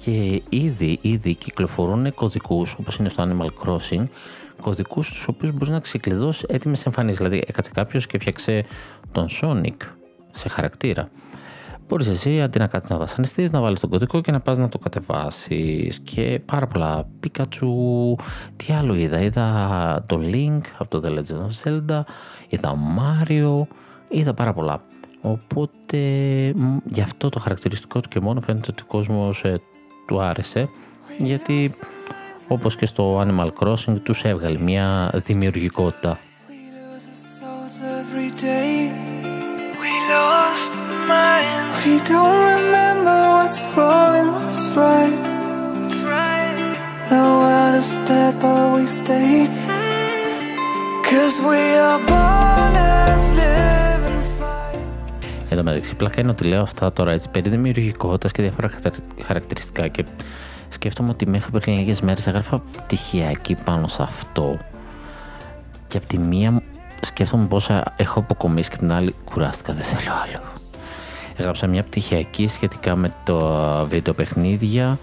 και 0.03 0.41
ήδη, 0.49 0.99
ήδη 1.01 1.35
κυκλοφορούν 1.35 2.13
κωδικούς 2.13 2.75
όπως 2.79 2.95
είναι 2.95 3.09
στο 3.09 3.23
Animal 3.27 3.47
Crossing 3.65 4.03
κωδικούς 4.61 5.09
τους 5.09 5.27
οποίους 5.27 5.51
μπορείς 5.51 5.69
να 5.69 5.79
ξεκλειδώσεις 5.79 6.43
έτοιμες 6.43 6.85
εμφανίσεις. 6.85 7.17
Δηλαδή 7.17 7.43
έκατσε 7.47 7.71
κάποιος 7.73 8.07
και 8.07 8.17
έφτιαξε 8.17 8.65
τον 9.11 9.27
Sonic 9.41 9.77
σε 10.31 10.49
χαρακτήρα. 10.49 11.09
Μπορείς 11.87 12.07
εσύ 12.07 12.41
αντί 12.41 12.59
να 12.59 12.67
κάτσεις 12.67 12.89
να 12.89 12.97
βασανιστείς 12.97 13.51
να 13.51 13.61
βάλεις 13.61 13.79
τον 13.79 13.89
κωδικό 13.89 14.21
και 14.21 14.31
να 14.31 14.39
πας 14.39 14.57
να 14.57 14.69
το 14.69 14.77
κατεβάσεις. 14.77 15.99
Και 15.99 16.41
πάρα 16.45 16.67
πολλά. 16.67 17.07
Pikachu 17.23 17.67
τι 18.55 18.73
άλλο 18.73 18.95
είδα, 18.95 19.21
είδα 19.21 20.03
το 20.07 20.19
Link 20.21 20.61
από 20.77 20.99
το 20.99 21.01
The 21.05 21.17
Legend 21.17 21.47
of 21.47 21.63
Zelda 21.63 22.01
είδα 22.49 22.75
Mario 22.97 23.61
είδα 24.07 24.33
πάρα 24.33 24.53
πολλά. 24.53 24.83
Οπότε 25.21 25.97
γι' 26.85 27.01
αυτό 27.01 27.29
το 27.29 27.39
χαρακτηριστικό 27.39 27.99
του 27.99 28.09
και 28.09 28.19
μόνο 28.19 28.41
φαίνεται 28.41 28.67
ότι 28.69 28.83
ο 28.83 28.85
κόσμος 28.85 29.43
ε, 29.43 29.61
του 30.05 30.21
άρεσε 30.21 30.69
γιατί 31.17 31.75
όπως 32.47 32.75
και 32.75 32.85
στο 32.85 33.21
Animal 33.21 33.49
Crossing 33.59 33.99
τους 34.03 34.23
έβγαλε 34.23 34.59
μια 34.59 35.11
δημιουργικότητα. 35.13 36.19
Cause 51.13 51.39
living 55.53 55.59
fight. 55.59 55.59
Εδώ 55.59 55.63
μεταξύ 55.63 55.95
πλάκα 55.95 56.21
είναι 56.21 56.31
ότι 56.31 56.43
λέω 56.43 56.61
αυτά 56.61 56.93
τώρα 56.93 57.11
έτσι 57.11 57.29
περί 57.29 57.49
δημιουργικότητας 57.49 58.31
και 58.31 58.41
διάφορα 58.41 58.69
χαρακτηριστικά 59.23 59.87
και 59.87 60.05
σκέφτομαι 60.69 61.09
ότι 61.09 61.27
μέχρι 61.29 61.51
πριν 61.51 61.77
λίγες 61.77 62.01
μέρες 62.01 62.27
έγραφα 62.27 62.59
πτυχιακή 62.59 63.55
πάνω 63.55 63.87
σε 63.87 64.01
αυτό 64.01 64.57
και 65.87 65.97
από 65.97 66.07
τη 66.07 66.17
μία 66.17 66.61
σκέφτομαι 67.01 67.45
πόσα 67.45 67.93
έχω 67.97 68.19
αποκομίσει 68.19 68.69
και 68.69 68.77
την 68.77 68.91
άλλη 68.93 69.15
κουράστηκα, 69.23 69.73
δεν 69.73 69.83
θέλω 69.83 70.11
άλλο. 70.23 70.43
Έγραψα 71.35 71.67
μια 71.67 71.83
πτυχιακή 71.83 72.47
σχετικά 72.47 72.95
με 72.95 73.13
το 73.23 73.39
βίντεο 73.89 74.13
παιχνίδια 74.13 74.99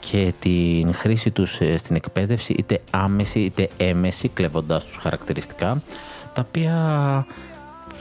και 0.00 0.32
την 0.38 0.94
χρήση 0.94 1.30
τους 1.30 1.60
ε, 1.60 1.76
στην 1.76 1.96
εκπαίδευση 1.96 2.52
είτε 2.52 2.80
άμεση 2.90 3.40
είτε 3.40 3.68
έμεση 3.76 4.28
κλεβοντάς 4.28 4.84
τους 4.84 4.96
χαρακτηριστικά 4.96 5.82
τα 6.32 6.44
οποία 6.48 7.26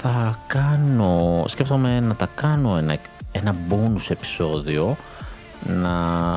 θα 0.02 0.40
κάνω, 0.48 1.44
σκέφτομαι 1.48 2.00
να 2.00 2.16
τα 2.16 2.30
κάνω 2.36 2.78
ένα, 2.78 2.98
ένα 3.32 3.56
bonus 3.70 4.10
επεισόδιο 4.10 4.98
να 5.66 5.90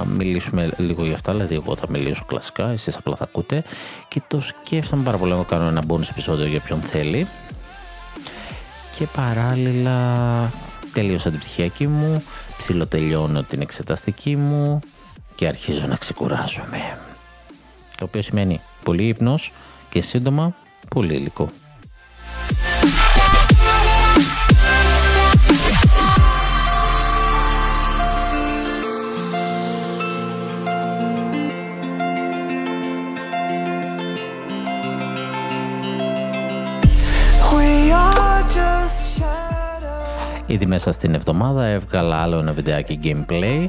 μιλήσουμε 0.04 0.70
λίγο 0.76 1.04
για 1.04 1.14
αυτά, 1.14 1.32
δηλαδή 1.32 1.54
εγώ 1.54 1.76
θα 1.76 1.86
μιλήσω 1.88 2.24
κλασικά, 2.26 2.68
εσείς 2.68 2.96
απλά 2.96 3.16
θα 3.16 3.24
ακούτε 3.24 3.64
και 4.08 4.22
το 4.28 4.40
σκέφτομαι 4.40 5.02
πάρα 5.02 5.16
πολύ 5.16 5.32
να 5.32 5.42
κάνω 5.42 5.64
ένα 5.64 5.82
bonus 5.88 6.08
επεισόδιο 6.10 6.46
για 6.46 6.60
ποιον 6.60 6.80
θέλει 6.80 7.26
και 8.98 9.06
παράλληλα 9.06 10.50
τελείωσα 10.92 11.30
την 11.30 11.38
πτυχιακή 11.38 11.86
μου, 11.86 12.22
ψιλοτελειώνω 12.58 13.42
την 13.42 13.60
εξεταστική 13.60 14.36
μου 14.36 14.80
και 15.34 15.46
αρχίζω 15.46 15.86
να 15.86 15.96
ξεκουράζομαι. 15.96 16.98
Το 17.98 18.04
οποίο 18.04 18.22
σημαίνει 18.22 18.60
πολύ 18.82 19.06
ύπνος 19.06 19.52
και 19.90 20.00
σύντομα 20.00 20.54
πολύ 20.88 21.14
υλικό. 21.14 21.48
Ήδη 40.52 40.66
μέσα 40.66 40.92
στην 40.92 41.14
εβδομάδα 41.14 41.64
έβγαλα 41.64 42.16
άλλο 42.16 42.38
ένα 42.38 42.52
βιντεάκι 42.52 42.98
gameplay 43.02 43.66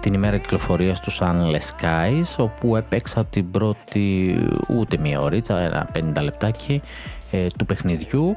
την 0.00 0.14
ημέρα 0.14 0.38
κυκλοφορίας 0.38 1.00
του 1.00 1.12
Sunless 1.12 1.82
Skies 1.82 2.36
όπου 2.36 2.76
έπαιξα 2.76 3.24
την 3.24 3.50
πρώτη 3.50 4.36
ούτε 4.68 4.96
μία 4.96 5.20
ωρίτσα, 5.20 5.58
ένα 5.58 5.88
50 5.94 6.22
λεπτάκι 6.22 6.82
ε, 7.30 7.46
του 7.58 7.66
παιχνιδιού 7.66 8.36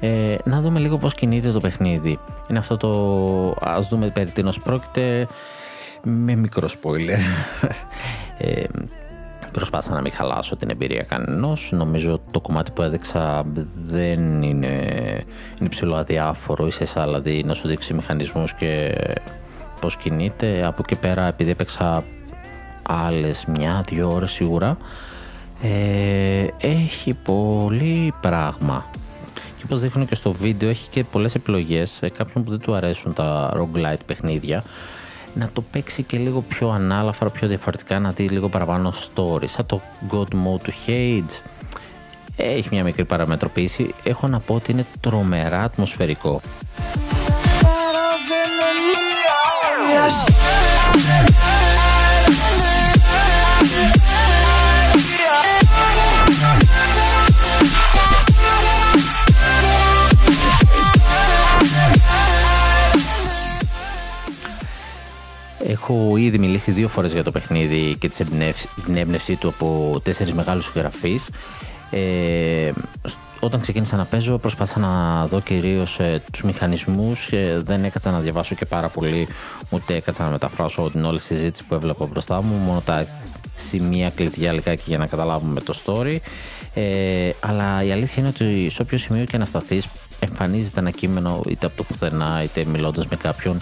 ε, 0.00 0.34
να 0.44 0.60
δούμε 0.60 0.78
λίγο 0.78 0.98
πώς 0.98 1.14
κινείται 1.14 1.50
το 1.50 1.60
παιχνίδι. 1.60 2.18
Είναι 2.48 2.58
αυτό 2.58 2.76
το... 2.76 2.90
Ας 3.60 3.88
δούμε 3.88 4.10
περί 4.10 4.30
τίνος 4.30 4.60
πρόκειται 4.60 5.26
με 6.02 6.34
μικρό 6.34 6.68
spoiler. 6.68 7.18
ε, 8.38 8.64
προσπάθησα 9.52 9.92
να 9.92 10.00
μην 10.00 10.12
χαλάσω 10.12 10.56
την 10.56 10.70
εμπειρία 10.70 11.02
κανενός. 11.02 11.70
Νομίζω 11.72 12.20
το 12.30 12.40
κομμάτι 12.40 12.70
που 12.70 12.82
έδειξα 12.82 13.44
δεν 13.74 14.42
είναι, 14.42 14.76
είναι 15.60 15.68
ψηλό 15.68 15.94
αδιάφορο. 15.94 16.66
Είσαι 16.66 16.84
δηλαδή 17.04 17.44
να 17.44 17.54
σου 17.54 17.68
δείξει 17.68 17.94
μηχανισμούς 17.94 18.54
και 18.54 18.94
πώς 19.80 19.96
κινείται. 19.96 20.64
Από 20.66 20.82
εκεί 20.84 20.96
πέρα 20.96 21.26
επειδή 21.26 21.50
έπαιξα 21.50 22.04
άλλες 22.82 23.44
μια-δυο 23.44 24.12
ώρες 24.12 24.30
σίγουρα 24.30 24.76
ε, 25.62 26.46
έχει 26.60 27.14
πολύ 27.14 28.14
πράγμα 28.20 28.84
και 29.34 29.62
όπως 29.64 29.80
δείχνω 29.80 30.04
και 30.04 30.14
στο 30.14 30.32
βίντεο 30.32 30.68
έχει 30.68 30.88
και 30.88 31.04
πολλές 31.04 31.34
επιλογές 31.34 31.90
σε 31.90 32.08
κάποιον 32.08 32.44
που 32.44 32.50
δεν 32.50 32.60
του 32.60 32.74
αρέσουν 32.74 33.12
τα 33.12 33.52
roguelite 33.56 34.04
παιχνίδια 34.06 34.64
να 35.34 35.50
το 35.52 35.62
παίξει 35.62 36.02
και 36.02 36.18
λίγο 36.18 36.40
πιο 36.40 36.70
ανάλαφρα, 36.70 37.30
πιο 37.30 37.48
διαφορετικά, 37.48 37.98
να 37.98 38.10
δει 38.10 38.28
λίγο 38.28 38.48
παραπάνω 38.48 38.92
story. 38.92 39.48
Σαν 39.48 39.66
το 39.66 39.80
God 40.10 40.34
Mode 40.34 40.60
του 40.62 40.72
Hades. 40.86 41.40
Έχει 42.36 42.68
μια 42.70 42.84
μικρή 42.84 43.04
παραμετροποίηση. 43.04 43.94
Έχω 44.02 44.28
να 44.28 44.40
πω 44.40 44.54
ότι 44.54 44.72
είναι 44.72 44.86
τρομερά 45.00 45.62
ατμοσφαιρικό. 45.62 46.40
Έχω 65.64 66.16
ήδη 66.16 66.38
μιλήσει 66.38 66.70
δύο 66.70 66.88
φορές 66.88 67.12
για 67.12 67.24
το 67.24 67.30
παιχνίδι 67.30 67.96
και 67.98 68.08
την 68.84 68.96
έμπνευσή 68.96 69.36
του 69.36 69.48
από 69.48 70.00
τέσσερις 70.04 70.32
μεγάλους 70.32 70.64
συγγραφείς. 70.64 71.30
Ε, 71.90 72.72
όταν 73.40 73.60
ξεκίνησα 73.60 73.96
να 73.96 74.04
παίζω 74.04 74.38
προσπάθησα 74.38 74.78
να 74.78 75.26
δω 75.26 75.40
κυρίως 75.40 75.98
ε, 75.98 76.22
τους 76.32 76.42
μηχανισμούς 76.42 77.26
και 77.26 77.60
δεν 77.62 77.84
έκατσα 77.84 78.10
να 78.10 78.20
διαβάσω 78.20 78.54
και 78.54 78.64
πάρα 78.64 78.88
πολύ 78.88 79.28
ούτε 79.70 79.94
έκατσα 79.94 80.24
να 80.24 80.30
μεταφράσω 80.30 80.90
την 80.92 81.04
όλη 81.04 81.20
συζήτηση 81.20 81.64
που 81.64 81.74
έβλεπα 81.74 82.06
μπροστά 82.06 82.42
μου 82.42 82.54
μόνο 82.54 82.82
τα 82.84 83.06
σημεία 83.56 84.10
κλειδιά 84.10 84.52
λιγάκι 84.52 84.82
για 84.86 84.98
να 84.98 85.06
καταλάβουμε 85.06 85.60
το 85.60 85.74
story 85.84 86.16
ε, 86.74 87.30
αλλά 87.40 87.84
η 87.84 87.92
αλήθεια 87.92 88.22
είναι 88.22 88.28
ότι 88.28 88.70
σε 88.70 88.82
όποιο 88.82 88.98
σημείο 88.98 89.24
και 89.24 89.38
να 89.38 89.44
σταθείς 89.44 89.86
εμφανίζεται 90.18 90.80
ένα 90.80 90.90
κείμενο 90.90 91.40
είτε 91.48 91.66
από 91.66 91.76
το 91.76 91.82
πουθενά 91.82 92.42
είτε 92.42 92.64
μιλώντας 92.64 93.06
με 93.06 93.16
κάποιον 93.16 93.58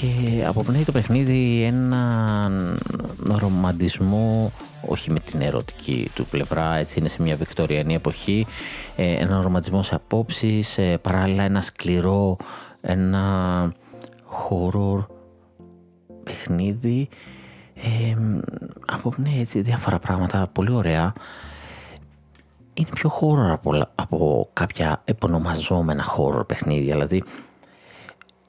και 0.00 0.44
αποπνέει 0.46 0.84
το 0.84 0.92
παιχνίδι 0.92 1.62
έναν 1.62 2.78
ρομαντισμό 3.38 4.52
όχι 4.88 5.12
με 5.12 5.18
την 5.20 5.40
ερωτική 5.40 6.10
του 6.14 6.26
πλευρά, 6.26 6.74
έτσι 6.74 6.98
είναι 6.98 7.08
σε 7.08 7.22
μια 7.22 7.36
βικτωριανή 7.36 7.94
εποχή, 7.94 8.46
ε, 8.96 9.12
ένα 9.12 9.40
ρομαντισμό 9.40 9.82
σε 9.82 9.94
απόψεις, 9.94 10.78
ε, 10.78 10.98
παράλληλα 10.98 11.42
ένα 11.42 11.60
σκληρό, 11.60 12.36
ένα 12.80 13.72
horror 14.26 15.06
παιχνίδι, 16.22 17.08
ε, 17.74 18.16
αποπνέει 18.86 19.40
έτσι 19.40 19.60
διάφορα 19.60 19.98
πράγματα, 19.98 20.48
πολύ 20.52 20.72
ωραία. 20.72 21.12
Είναι 22.74 22.88
πιο 22.94 23.10
horror 23.20 23.50
από, 23.50 23.88
από 23.94 24.48
κάποια 24.52 25.02
επωνομαζόμενα 25.04 26.04
horror 26.16 26.46
παιχνίδια, 26.46 26.92
δηλαδή 26.92 27.22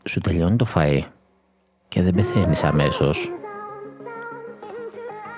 σου 0.04 0.20
τελειώνει 0.20 0.56
το 0.56 0.66
φαΐ 0.76 1.02
και 1.98 2.04
δεν 2.04 2.14
πεθαίνεις 2.14 2.64
αμέσως. 2.64 3.32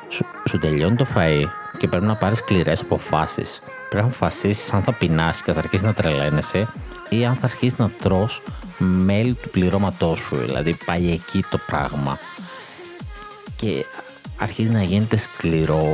Σου, 0.08 0.26
σου 0.50 0.58
τελειώνει 0.58 0.96
το 0.96 1.06
φαΐ 1.16 1.44
και 1.78 1.88
πρέπει 1.88 2.06
να 2.06 2.16
πάρεις 2.16 2.38
σκληρές 2.38 2.82
αποφάσεις. 2.82 3.62
Πρέπει 3.90 3.96
να 3.96 4.02
αποφασίσεις 4.02 4.74
αν 4.74 4.84
θα 4.84 4.94
πεινάσεις 4.94 5.42
και 5.42 5.52
θα 5.52 5.60
αρχίσεις 5.60 5.86
να 5.86 5.94
τρελαίνεσαι 5.94 6.68
ή 7.10 7.26
αν 7.26 7.36
θα 7.36 7.46
αρχίσεις 7.46 7.78
να 7.78 7.90
τρως 7.90 8.44
μέλη 8.78 9.34
του 9.34 9.50
πληρώματός 9.50 10.20
σου. 10.20 10.36
Δηλαδή 10.36 10.78
πάει 10.86 11.12
εκεί 11.12 11.44
το 11.50 11.60
πράγμα. 11.66 12.18
Και 13.56 13.86
αρχίζει 14.38 14.72
να 14.72 14.84
γίνεται 14.84 15.18
σκληρό 15.18 15.94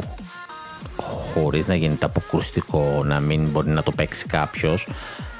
χωρίς 0.95 1.67
να 1.67 1.75
γίνεται 1.75 2.05
αποκρουστικό, 2.05 3.01
να 3.03 3.19
μην 3.19 3.47
μπορεί 3.47 3.69
να 3.69 3.83
το 3.83 3.91
παίξει 3.91 4.25
κάποιος, 4.25 4.87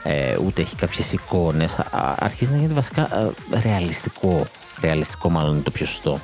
ε, 0.04 0.38
ούτε 0.46 0.62
έχει 0.62 0.76
κάποιες 0.76 1.12
εικόνες, 1.12 1.78
αρχίζει 2.16 2.52
να 2.52 2.56
γίνεται 2.56 2.74
βασικά 2.74 3.02
ε, 3.02 3.60
ρεαλιστικό 3.64 4.48
ρεαλιστικό 4.82 5.30
μάλλον 5.30 5.54
είναι 5.54 5.62
το 5.64 5.72
πιο 5.72 5.86
σωστό. 5.86 6.20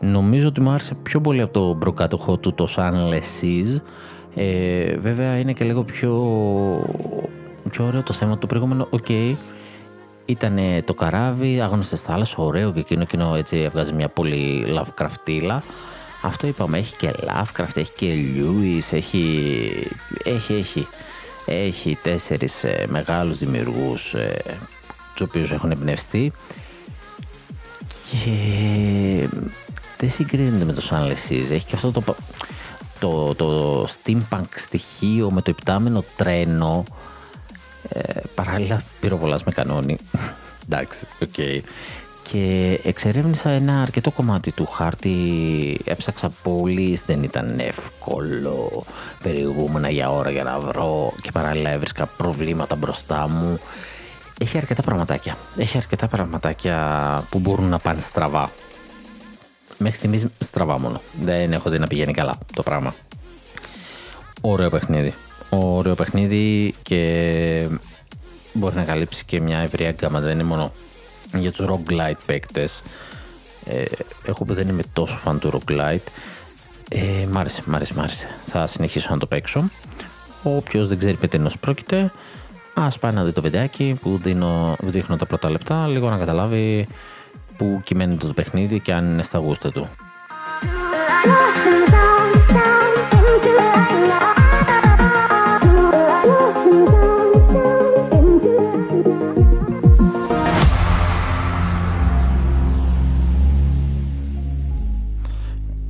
Νομίζω 0.00 0.48
ότι 0.48 0.60
μου 0.60 0.70
άρεσε 0.70 0.94
πιο 1.02 1.20
πολύ 1.20 1.40
από 1.40 1.52
το 1.52 1.76
προκάτοχο 1.78 2.38
του 2.38 2.54
το 2.54 2.68
Sunless 2.76 3.40
Seas 3.40 3.80
ε, 4.38 4.96
βέβαια 4.96 5.38
είναι 5.38 5.52
και 5.52 5.64
λίγο 5.64 5.82
πιο, 5.84 6.12
πιο 7.70 7.84
ωραίο 7.84 8.02
το 8.02 8.12
θέμα. 8.12 8.38
Το 8.38 8.46
προηγούμενο, 8.46 8.86
ok, 8.90 9.04
okay, 9.08 9.34
ήταν 10.26 10.58
το 10.84 10.94
καράβι, 10.94 11.60
άγνωστες 11.60 12.00
θάλασσα, 12.02 12.34
ωραίο 12.38 12.72
και 12.72 12.80
εκείνο, 12.80 13.02
εκείνο 13.02 13.34
έτσι 13.34 13.56
έβγαζε 13.56 13.92
μια 13.92 14.08
πολύ 14.08 14.64
Lovecraftίλα. 14.68 15.58
Αυτό 16.22 16.46
είπαμε, 16.46 16.78
έχει 16.78 16.96
και 16.96 17.12
Lovecraft, 17.20 17.76
έχει 17.76 17.92
και 17.96 18.14
Lewis, 18.36 18.92
έχει, 18.96 19.68
έχει, 20.24 20.54
έχει, 20.54 20.86
έχει 21.46 21.98
τέσσερις 22.02 22.64
ε, 22.64 22.86
μεγάλους 22.88 23.38
δημιουργούς 23.38 24.14
ε, 24.14 24.42
τους 25.14 25.26
οποίους 25.26 25.52
έχουν 25.52 25.70
εμπνευστεί 25.70 26.32
και 28.10 29.28
δεν 29.98 30.10
συγκρίνεται 30.10 30.64
με 30.64 30.72
το 30.72 30.82
Sunless 30.90 31.30
Έχει 31.50 31.66
και 31.66 31.74
αυτό 31.74 31.92
το, 31.92 32.02
το, 32.98 33.34
το 33.34 33.82
steampunk 33.82 34.48
στοιχείο 34.54 35.30
με 35.30 35.42
το 35.42 35.50
υπτάμενο 35.50 36.04
τρένο 36.16 36.84
ε, 37.88 38.20
παράλληλα 38.34 38.82
πυροβολάς 39.00 39.44
με 39.44 39.52
κανόνι. 39.52 39.98
Εντάξει, 40.68 41.06
ok. 41.22 41.28
Okay. 41.36 41.60
και 42.30 42.78
εξερεύνησα 42.82 43.50
ένα 43.50 43.82
αρκετό 43.82 44.10
κομμάτι 44.10 44.52
του 44.52 44.66
χάρτη. 44.66 45.14
Έψαξα 45.84 46.32
πολύ 46.42 47.00
δεν 47.06 47.22
ήταν 47.22 47.58
εύκολο 47.58 48.84
περιηγούμενα 49.22 49.90
για 49.90 50.10
ώρα 50.10 50.30
για 50.30 50.42
να 50.42 50.58
βρω 50.58 51.12
και 51.22 51.30
παράλληλα 51.32 51.70
έβρισκα 51.70 52.06
προβλήματα 52.06 52.74
μπροστά 52.76 53.28
μου. 53.28 53.60
Έχει 54.40 54.56
αρκετά 54.56 54.82
πραγματάκια. 54.82 55.36
Έχει 55.56 55.76
αρκετά 55.76 56.08
πραγματάκια 56.08 57.26
που 57.30 57.38
μπορούν 57.38 57.68
να 57.68 57.78
πάνε 57.78 58.00
στραβά 58.00 58.50
Μέχρι 59.78 59.96
στιγμής 59.96 60.26
στραβά 60.38 60.78
μόνο. 60.78 61.00
Δεν 61.22 61.52
έχω 61.52 61.70
δει 61.70 61.78
να 61.78 61.86
πηγαίνει 61.86 62.12
καλά 62.12 62.38
το 62.54 62.62
πράγμα. 62.62 62.94
Ωραίο 64.40 64.70
παιχνίδι. 64.70 65.14
Ωραίο 65.48 65.94
παιχνίδι 65.94 66.74
και 66.82 67.68
μπορεί 68.52 68.74
να 68.74 68.84
καλύψει 68.84 69.24
και 69.24 69.40
μια 69.40 69.58
ευρεία 69.58 69.90
γκάμα. 69.90 70.20
Δεν 70.20 70.32
είναι 70.32 70.42
μόνο 70.42 70.72
για 71.34 71.52
τους 71.52 71.66
roguelite 71.68 72.18
παίκτες. 72.26 72.82
Ε, 73.64 73.84
εγώ 74.24 74.44
που 74.44 74.54
δεν 74.54 74.68
είμαι 74.68 74.82
τόσο 74.92 75.16
φαν 75.16 75.38
του 75.38 75.50
roguelite, 75.52 76.08
ε, 76.88 77.26
μ' 77.30 77.38
άρεσε, 77.38 77.62
μ' 77.66 77.74
άρεσε, 77.74 77.94
μ' 77.94 78.00
άρεσε. 78.00 78.28
Θα 78.46 78.66
συνεχίσω 78.66 79.08
να 79.10 79.18
το 79.18 79.26
παίξω. 79.26 79.64
Όποιος 80.42 80.88
δεν 80.88 80.98
ξέρει 80.98 81.16
περί 81.16 81.50
πρόκειται, 81.60 82.12
ας 82.74 82.98
πάει 82.98 83.12
να 83.12 83.24
δει 83.24 83.32
το 83.32 83.42
βιντεάκι 83.42 83.98
που 84.02 84.18
δίνω, 84.22 84.76
δείχνω 84.82 85.16
τα 85.16 85.26
πρώτα 85.26 85.50
λεπτά, 85.50 85.86
λίγο 85.86 86.10
να 86.10 86.18
καταλάβει 86.18 86.88
που 87.56 87.80
κυμαίνεται 87.84 88.26
το 88.26 88.32
παιχνίδι 88.32 88.80
και 88.80 88.92
αν 88.92 89.04
είναι 89.04 89.22
στα 89.22 89.38
γούστα 89.38 89.70
του. 89.72 89.88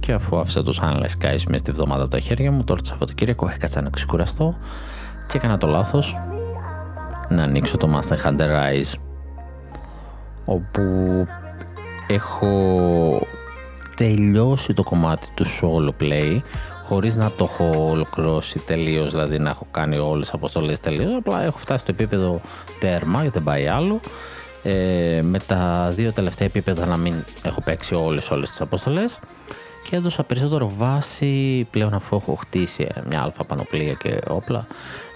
Και 0.01 0.13
αφού 0.13 0.39
άφησα 0.39 0.63
το 0.63 0.79
Sunless 0.83 1.23
Skies 1.23 1.43
μέσα 1.49 1.57
στη 1.57 1.73
βδομάδα 1.73 2.03
από 2.03 2.11
τα 2.11 2.19
χέρια 2.19 2.53
μου, 2.53 2.65
τώρα 2.65 2.81
το 2.81 2.87
Σαββατοκύριακο 2.87 3.49
έκατσα 3.55 3.83
να 3.83 3.91
ξεκουραστώ 3.91 4.57
και 5.27 5.37
έκανα 5.37 5.59
το 5.59 5.67
λάθος 5.67 6.17
να 7.29 7.43
ανοίξω 7.43 7.77
το 7.77 7.89
Master 7.95 8.27
Hunter 8.27 8.49
Rise 8.49 8.95
όπου 10.45 10.83
έχω 12.07 13.27
τελειώσει 13.97 14.73
το 14.73 14.83
κομμάτι 14.83 15.27
του 15.35 15.45
solo 15.45 16.03
play 16.03 16.41
χωρίς 16.83 17.17
να 17.17 17.31
το 17.31 17.45
έχω 17.45 17.91
ολοκληρώσει 17.91 18.59
τελείως, 18.59 19.11
δηλαδή 19.11 19.39
να 19.39 19.51
έχω 19.51 19.67
κάνει 19.71 19.99
όλες 19.99 20.25
τις 20.25 20.35
αποστολές 20.35 20.81
τελείως, 20.81 21.17
απλά 21.17 21.43
έχω 21.43 21.59
φτάσει 21.59 21.83
στο 21.83 21.93
επίπεδο 21.93 22.41
τέρμα 22.79 23.21
γιατί 23.21 23.35
δεν 23.35 23.43
πάει 23.43 23.67
άλλο. 23.67 24.01
Ε, 24.63 25.21
με 25.23 25.39
τα 25.47 25.89
δύο 25.93 26.13
τελευταία 26.13 26.47
επίπεδα 26.47 26.87
να 26.87 26.97
μην 26.97 27.15
έχω 27.43 27.61
παίξει 27.61 27.95
όλες 27.95 28.31
όλες 28.31 28.49
τις 28.49 28.61
αποστολές 28.61 29.19
και 29.89 29.97
έδωσα 29.97 30.25
περισσότερο 30.25 30.71
βάση 30.77 31.67
πλέον 31.71 31.95
αφού 31.95 32.17
έχω 32.17 32.35
χτίσει 32.35 32.87
μια 33.09 33.23
αλφα 33.23 33.45
πανοπλία 33.45 33.93
και 33.93 34.21
όπλα 34.29 34.67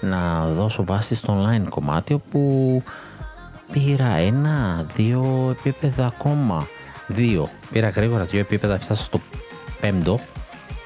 να 0.00 0.46
δώσω 0.46 0.84
βάση 0.84 1.14
στο 1.14 1.44
online 1.44 1.68
κομμάτι 1.68 2.12
όπου 2.12 2.82
πήρα 3.72 4.12
ένα, 4.12 4.86
δύο 4.94 5.54
επίπεδα 5.58 6.06
ακόμα 6.06 6.66
δύο, 7.10 7.50
πήρα 7.70 7.88
γρήγορα 7.88 8.24
δύο 8.24 8.40
επίπεδα 8.40 8.78
φτάσα 8.78 9.04
στο 9.04 9.20
πέμπτο 9.80 10.20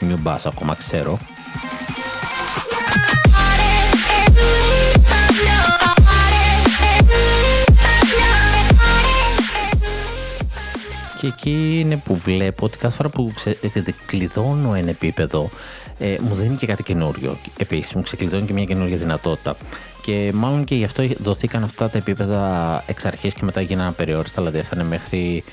New 0.01 0.29
Bass 0.29 0.41
ακόμα 0.45 0.75
ξέρω 0.75 1.18
και 11.20 11.27
εκεί 11.27 11.81
είναι 11.81 11.97
που 11.97 12.16
βλέπω 12.16 12.64
ότι 12.64 12.79
κάθε 12.79 12.97
φορά 12.97 13.09
που 13.09 13.33
ξε... 13.35 13.59
κλειδώνω 14.07 14.75
ένα 14.75 14.91
επίπεδο 14.91 15.51
ε, 15.99 16.16
μου 16.20 16.35
δίνει 16.35 16.57
και 16.57 16.66
κάτι 16.66 16.83
καινούριο. 16.83 17.37
Επίσης, 17.57 17.93
μου 17.93 18.03
ξεκλειδώνει 18.03 18.47
και 18.47 18.53
μια 18.53 18.64
καινούργια 18.64 18.97
δυνατότητα. 18.97 19.57
Και 20.03 20.31
μάλλον 20.35 20.64
και 20.64 20.75
γι' 20.75 20.85
αυτό 20.85 21.09
δοθήκαν 21.18 21.64
αυτά 21.64 21.91
τα 21.91 21.99
επίπεδα 21.99 22.83
εξ 22.87 23.05
αρχής 23.05 23.35
και 23.35 23.45
μετά 23.45 23.61
γίνανε 23.61 23.89
απεριόριστα, 23.89 24.41
δηλαδή 24.41 24.59
έφτανε 24.59 24.85
μέχρι 24.85 25.45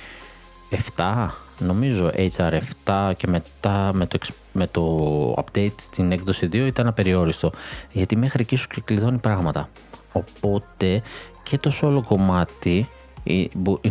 7, 0.96 1.28
νομίζω 1.60 2.12
HR7 2.16 3.12
και 3.18 3.28
μετά 3.28 3.92
με 3.94 4.06
το, 4.06 4.18
με 4.52 4.68
το 4.68 5.34
update 5.34 5.74
στην 5.78 6.12
έκδοση 6.12 6.46
2 6.46 6.54
ήταν 6.54 6.88
απεριόριστο. 6.88 7.52
Γιατί 7.92 8.16
μέχρι 8.16 8.42
εκεί 8.42 8.56
σου 8.56 8.68
κλειδώνει 8.84 9.18
πράγματα. 9.20 9.70
Οπότε 10.12 11.02
και 11.44 11.58
το 11.58 11.72
solo 11.82 12.02
κομμάτι 12.08 12.90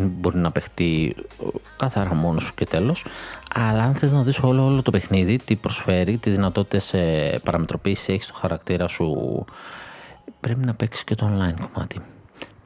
μπορεί 0.02 0.38
να 0.38 0.50
παιχτεί 0.50 1.14
ε, 1.16 1.44
καθαρά 1.76 2.14
μόνος 2.14 2.42
σου 2.42 2.54
και 2.54 2.66
τέλος 2.66 3.04
αλλά 3.54 3.82
αν 3.82 3.94
θες 3.94 4.12
να 4.12 4.22
δεις 4.22 4.38
όλο, 4.38 4.64
όλο 4.64 4.82
το 4.82 4.90
παιχνίδι 4.90 5.38
τι 5.38 5.56
προσφέρει, 5.56 6.18
τι 6.18 6.30
δυνατότητες 6.30 6.92
ε, 6.92 7.40
παραμετροποίηση 7.44 8.12
έχει 8.12 8.22
στο 8.22 8.32
χαρακτήρα 8.32 8.86
σου 8.86 9.44
πρέπει 10.40 10.64
να 10.64 10.74
παίξεις 10.74 11.04
και 11.04 11.14
το 11.14 11.26
online 11.26 11.66
κομμάτι 11.72 12.00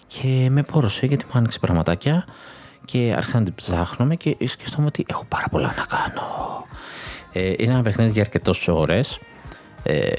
και 0.07 0.49
με 0.51 0.63
πόρωσε 0.63 1.07
γιατί 1.07 1.25
μου 1.25 1.33
άνοιξε 1.35 1.59
πραγματάκια 1.59 2.25
και 2.85 3.15
άρχισα 3.17 3.39
να 3.39 3.45
την 3.45 3.55
ψάχνουμε 3.55 4.17
και 4.17 4.37
σκεφτόμαι 4.45 4.87
ότι 4.87 5.05
έχω 5.09 5.25
πάρα 5.29 5.49
πολλά 5.51 5.75
να 5.77 5.85
κάνω 5.97 6.67
ε, 7.33 7.53
είναι 7.59 7.73
ένα 7.73 7.83
παιχνίδι 7.83 8.11
για 8.11 8.23
αρκετές 8.23 8.69
ώρες 8.69 9.19
ε, 9.83 10.13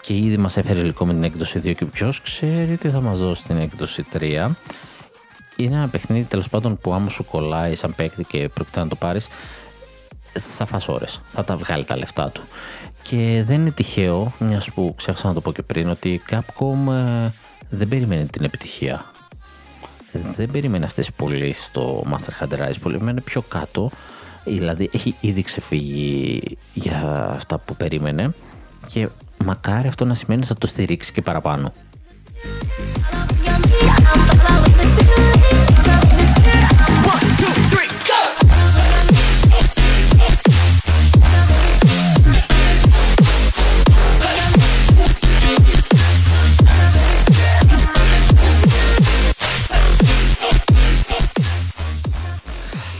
και 0.00 0.14
ήδη 0.14 0.36
μας 0.36 0.56
έφερε 0.56 0.78
υλικό 0.78 1.06
με 1.06 1.12
την 1.12 1.22
έκδοση 1.22 1.58
2 1.64 1.74
και 1.74 1.84
ποιος 1.84 2.20
ξέρει 2.20 2.76
τι 2.76 2.88
θα 2.88 3.00
μας 3.00 3.18
δώσει 3.18 3.44
την 3.44 3.56
έκδοση 3.56 4.06
3 4.12 4.48
είναι 5.56 5.76
ένα 5.76 5.88
παιχνίδι 5.88 6.24
τέλος 6.28 6.48
πάντων 6.48 6.78
που 6.78 6.92
άμα 6.92 7.08
σου 7.08 7.24
κολλάει 7.24 7.74
σαν 7.74 7.94
παίκτη 7.94 8.24
και 8.24 8.48
πρόκειται 8.54 8.80
να 8.80 8.88
το 8.88 8.96
πάρεις, 8.96 9.28
θα 10.56 10.64
φας 10.64 10.88
ώρες, 10.88 11.20
θα 11.32 11.44
τα 11.44 11.56
βγάλει 11.56 11.84
τα 11.84 11.96
λεφτά 11.96 12.30
του. 12.30 12.42
Και 13.02 13.42
δεν 13.46 13.60
είναι 13.60 13.70
τυχαίο, 13.70 14.32
μιας 14.38 14.70
που 14.70 14.94
ξέχασα 14.96 15.28
να 15.28 15.34
το 15.34 15.40
πω 15.40 15.52
και 15.52 15.62
πριν, 15.62 15.88
ότι 15.88 16.08
η 16.08 16.22
Capcom 16.30 16.92
ε, 16.92 17.30
δεν 17.68 17.88
περίμενε 17.88 18.24
την 18.24 18.44
επιτυχία. 18.44 19.11
Δεν 20.12 20.50
περίμενε 20.50 20.84
αυτές 20.84 21.06
τις 21.06 21.14
πωλήσεις 21.14 21.64
στο 21.64 22.04
Master 22.10 22.44
Hunter 22.44 22.68
Rise, 22.68 22.74
περίμενε 22.82 23.20
πιο 23.20 23.42
κάτω, 23.42 23.90
δηλαδή 24.44 24.90
έχει 24.92 25.14
ήδη 25.20 25.42
ξεφύγει 25.42 26.42
για 26.74 27.28
αυτά 27.34 27.58
που 27.58 27.76
περίμενε 27.76 28.34
και 28.88 29.08
μακάρι 29.44 29.88
αυτό 29.88 30.04
να 30.04 30.14
σημαίνει 30.14 30.40
ότι 30.40 30.48
θα 30.48 30.58
το 30.58 30.66
στηρίξει 30.66 31.12
και 31.12 31.22
παραπάνω. 31.22 31.72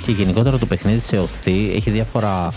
Και 0.07 0.13
γενικότερα 0.13 0.59
το 0.59 0.67
παιχνίδι 0.67 0.99
σε 0.99 1.19
οθή 1.19 1.73
έχει 1.75 1.91
διάφορα, 1.91 2.53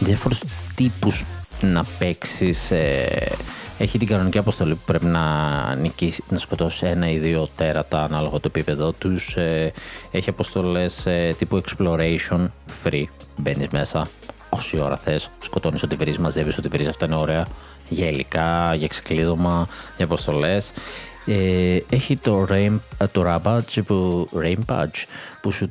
διάφορους 0.00 0.40
τύπους 0.74 1.24
να 1.60 1.84
παίξεις 1.98 2.70
ε, 2.70 3.32
έχει 3.78 3.98
την 3.98 4.06
κανονική 4.06 4.38
αποστολή 4.38 4.74
που 4.74 4.82
πρέπει 4.86 5.04
να 5.04 5.74
νικήσεις, 5.74 6.24
να 6.28 6.38
σκοτώσεις 6.38 6.82
ένα 6.82 7.10
ή 7.10 7.18
δύο 7.18 7.48
τέρατα 7.56 8.04
ανάλογα 8.04 8.40
το 8.40 8.46
επίπεδο 8.46 8.92
τους. 8.92 9.36
Ε, 9.36 9.72
έχει 10.10 10.28
αποστολές 10.28 11.06
ε, 11.06 11.34
τύπου 11.38 11.60
exploration, 11.60 12.48
free. 12.84 13.04
Μπαίνεις 13.36 13.68
μέσα 13.68 14.08
όση 14.48 14.78
ώρα 14.80 14.96
θες, 14.96 15.30
σκοτώνεις 15.38 15.82
ό,τι 15.82 15.94
βρεις, 15.96 16.18
μαζεύεις 16.18 16.58
ό,τι 16.58 16.68
βρεις. 16.68 16.88
Αυτά 16.88 17.06
είναι 17.06 17.14
ωραία. 17.14 17.46
Για 17.88 18.06
υλικά, 18.06 18.74
για 18.74 18.86
ξεκλείδωμα, 18.86 19.68
για 19.96 20.04
αποστολές. 20.04 20.72
Ε, 21.26 21.78
έχει 21.90 22.16
το, 22.16 22.46
rain, 22.50 22.78
το 23.12 23.24
Rampage 23.26 23.84
που, 23.86 24.28
Rampage 24.34 25.04
που, 25.40 25.52
σου, 25.52 25.70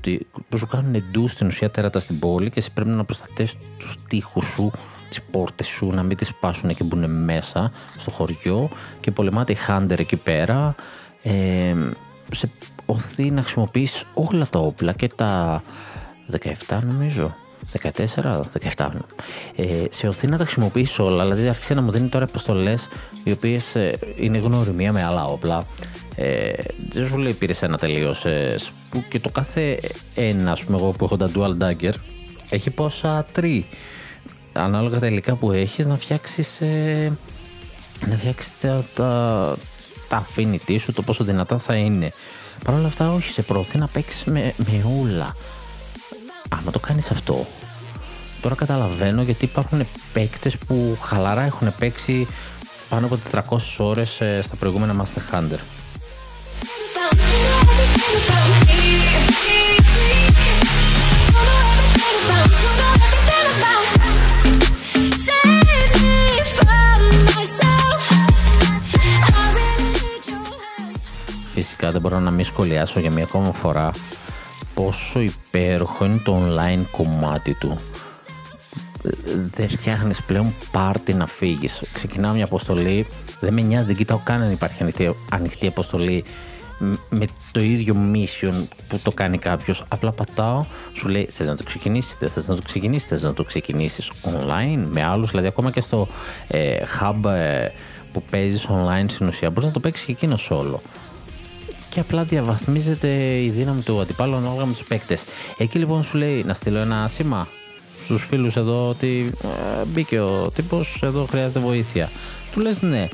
που 0.50 0.58
σου 0.58 0.68
κάνουν 0.68 0.96
εντού 0.96 1.28
στην 1.28 1.48
ουσία 1.48 1.70
τέρατα 1.70 2.00
στην 2.00 2.20
πόλη 2.20 2.50
και 2.50 2.60
εσύ 2.60 2.72
πρέπει 2.72 2.90
να 2.90 3.04
προστατεύσει 3.04 3.58
τους 3.78 3.98
τείχους 4.08 4.46
σου 4.46 4.72
τις 5.10 5.22
πόρτες 5.32 5.68
σου 5.68 5.92
να 5.92 6.04
μην 6.04 6.18
τις 6.18 6.28
σπάσουν 6.28 6.70
και 6.70 6.84
μπουν 6.84 7.24
μέσα 7.24 7.72
στο 7.98 8.12
χωριό. 8.12 8.70
Και 9.00 9.12
πολεμάται 9.12 9.54
η 9.54 9.58
Hunter 9.68 10.00
εκεί 10.00 10.16
πέρα. 10.16 10.76
Ε, 11.22 11.76
σε 12.32 12.52
οθεί 12.86 13.32
να 13.32 13.42
χρησιμοποιείς 13.42 14.06
όλα 14.14 14.48
τα 14.50 14.60
όπλα 14.60 14.94
και 14.94 15.08
τα 15.08 15.64
17 16.68 16.80
νομίζω 16.84 17.36
14, 17.82 18.42
17. 18.76 18.88
Ε, 19.56 19.84
σε 19.90 20.08
οθεί 20.08 20.28
να 20.28 20.38
τα 20.38 20.44
χρησιμοποιήσει 20.44 21.02
όλα, 21.02 21.24
δηλαδή 21.24 21.48
άρχισε 21.48 21.74
να 21.74 21.82
μου 21.82 21.92
δίνει 21.92 22.08
τώρα 22.08 22.26
αποστολές 22.26 22.88
οι 23.24 23.32
οποίες 23.32 23.76
ε, 23.76 24.00
είναι 24.16 24.38
γνωριμία 24.38 24.92
με 24.92 25.04
άλλα 25.04 25.26
όπλα. 25.26 25.66
Ε, 26.16 26.52
δεν 26.90 27.08
σου 27.08 27.18
λέει 27.18 27.34
πήρες 27.34 27.62
ένα 27.62 27.78
τελείω. 27.78 28.16
Ε, 28.24 28.56
που 28.90 29.04
και 29.10 29.20
το 29.20 29.30
κάθε 29.30 29.80
ένα, 30.16 30.52
ας 30.52 30.64
πούμε, 30.64 30.78
εγώ 30.78 30.92
που 30.92 31.06
έχω 31.06 31.18
τα 31.18 31.32
dual 31.36 31.58
dagger, 31.64 31.94
έχει 32.50 32.70
πόσα; 32.70 33.26
Τρία 33.32 33.64
ανάλογα 34.54 35.00
τα 35.00 35.08
υλικά 35.08 35.36
που 35.36 35.52
έχεις 35.52 35.86
να 35.86 35.96
φτιάξεις 35.96 36.62
ε, 36.62 37.18
να 38.08 38.16
φτιάξεις 38.16 38.58
τα, 38.60 38.86
τα, 38.96 39.56
τα 40.10 40.26
affinity 40.26 40.76
σου, 40.80 40.94
το 40.94 41.02
πόσο 41.02 41.24
δυνατά 41.24 41.58
θα 41.58 41.76
είναι. 41.76 42.14
Παρ' 42.66 42.76
όλα 42.76 42.88
αυτά 42.88 43.14
όχι, 43.14 43.32
σε 43.32 43.42
προωθεί 43.42 43.78
να 43.78 43.88
παίξεις 43.88 44.24
με, 44.24 44.54
με 44.58 44.86
όλα. 45.02 45.36
Άμα 46.60 46.72
το 46.72 46.80
κάνεις 46.80 47.12
αυτό, 47.12 47.46
τώρα 48.42 48.56
καταλαβαίνω 48.56 49.22
γιατί 49.22 49.46
υπάρχουν 49.46 49.88
παίκτες 50.14 50.58
που 50.58 50.98
χαλαρά 51.02 51.42
έχουν 51.42 51.74
παίξει 51.80 52.28
πάνω 52.90 53.06
από 53.06 53.20
400 53.32 53.58
ώρες 53.78 54.22
ε, 54.22 54.42
στα 54.42 54.56
προηγούμενα 54.56 55.06
Master 55.06 55.36
Hunter. 55.36 55.60
Φυσικά 71.54 71.92
δεν 71.92 72.02
μπορώ 72.02 72.20
να 72.20 72.32
μην 72.32 72.46
σχολιάσω 72.46 73.00
για 73.00 73.12
μια 73.12 73.24
ακόμα 73.24 73.52
φορά 73.52 73.92
πόσο 74.84 75.20
υπέροχο 75.20 76.06
είναι 76.06 76.22
το 76.24 76.48
online 76.48 76.86
κομμάτι 76.92 77.54
του. 77.54 77.78
Δεν 79.56 79.70
φτιάχνεις 79.70 80.22
πλέον 80.22 80.54
πάρτι 80.72 81.14
να 81.14 81.28
φύγεις. 81.28 81.82
Ξεκινάω 81.94 82.34
μια 82.34 82.44
αποστολή, 82.44 83.08
δεν 83.40 83.54
με 83.54 83.62
νοιάζει, 83.62 83.88
δεν 83.88 83.96
κοιτάω 83.96 84.20
καν 84.24 84.42
αν 84.42 84.52
υπάρχει 84.52 84.82
ανοιχτή, 84.84 85.16
ανοιχτή 85.30 85.68
αποστολή 85.68 86.24
με 87.10 87.26
το 87.52 87.60
ίδιο 87.60 87.96
mission 88.14 88.64
που 88.88 89.00
το 89.04 89.12
κάνει 89.12 89.38
κάποιος. 89.38 89.84
Απλά 89.88 90.12
πατάω, 90.12 90.66
σου 90.94 91.08
λέει 91.08 91.28
θες 91.32 91.48
να 91.48 91.56
το 91.56 91.64
ξεκινήσεις, 91.64 92.16
δεν 92.20 92.30
θες 92.30 92.48
να 92.48 92.56
το 92.56 92.62
ξεκινήσεις, 92.62 93.08
θες 93.08 93.22
να 93.22 93.34
το 93.34 93.44
ξεκινήσεις 93.44 94.12
online 94.24 94.86
με 94.92 95.04
άλλους. 95.04 95.30
Δηλαδή, 95.30 95.48
ακόμα 95.48 95.72
και 95.72 95.82
στο 95.82 96.08
ε, 96.48 96.78
hub 97.00 97.30
ε, 97.30 97.68
που 98.12 98.24
παίζεις 98.30 98.68
online 98.70 99.06
στην 99.08 99.28
ουσία, 99.28 99.50
μπορείς 99.50 99.66
να 99.66 99.72
το 99.72 99.80
παίξεις 99.80 100.06
και 100.06 100.12
εκείνο 100.12 100.38
όλο. 100.50 100.82
Και 101.92 102.00
απλά 102.00 102.24
διαβαθμίζεται 102.24 103.42
η 103.42 103.50
δύναμη 103.50 103.82
του 103.82 104.00
αντιπάλου 104.00 104.36
ανάλογα 104.36 104.66
με 104.66 104.74
τους 104.74 104.84
παίκτες. 104.88 105.24
Εκεί 105.58 105.80
λοιπόν 105.80 106.04
σου 106.04 106.18
λέει 106.18 106.44
να 106.44 106.54
στείλω 106.54 106.78
ένα 106.78 107.08
σήμα 107.08 107.48
στους 108.04 108.26
φίλους 108.30 108.56
εδώ 108.56 108.90
ότι 108.90 109.32
ε, 109.44 109.86
μπήκε 109.86 110.20
ο 110.20 110.52
τύπος, 110.52 111.00
εδώ 111.04 111.26
χρειάζεται 111.26 111.60
βοήθεια. 111.60 112.10
Του 112.52 112.60
λες 112.60 112.82
ναι. 112.82 113.08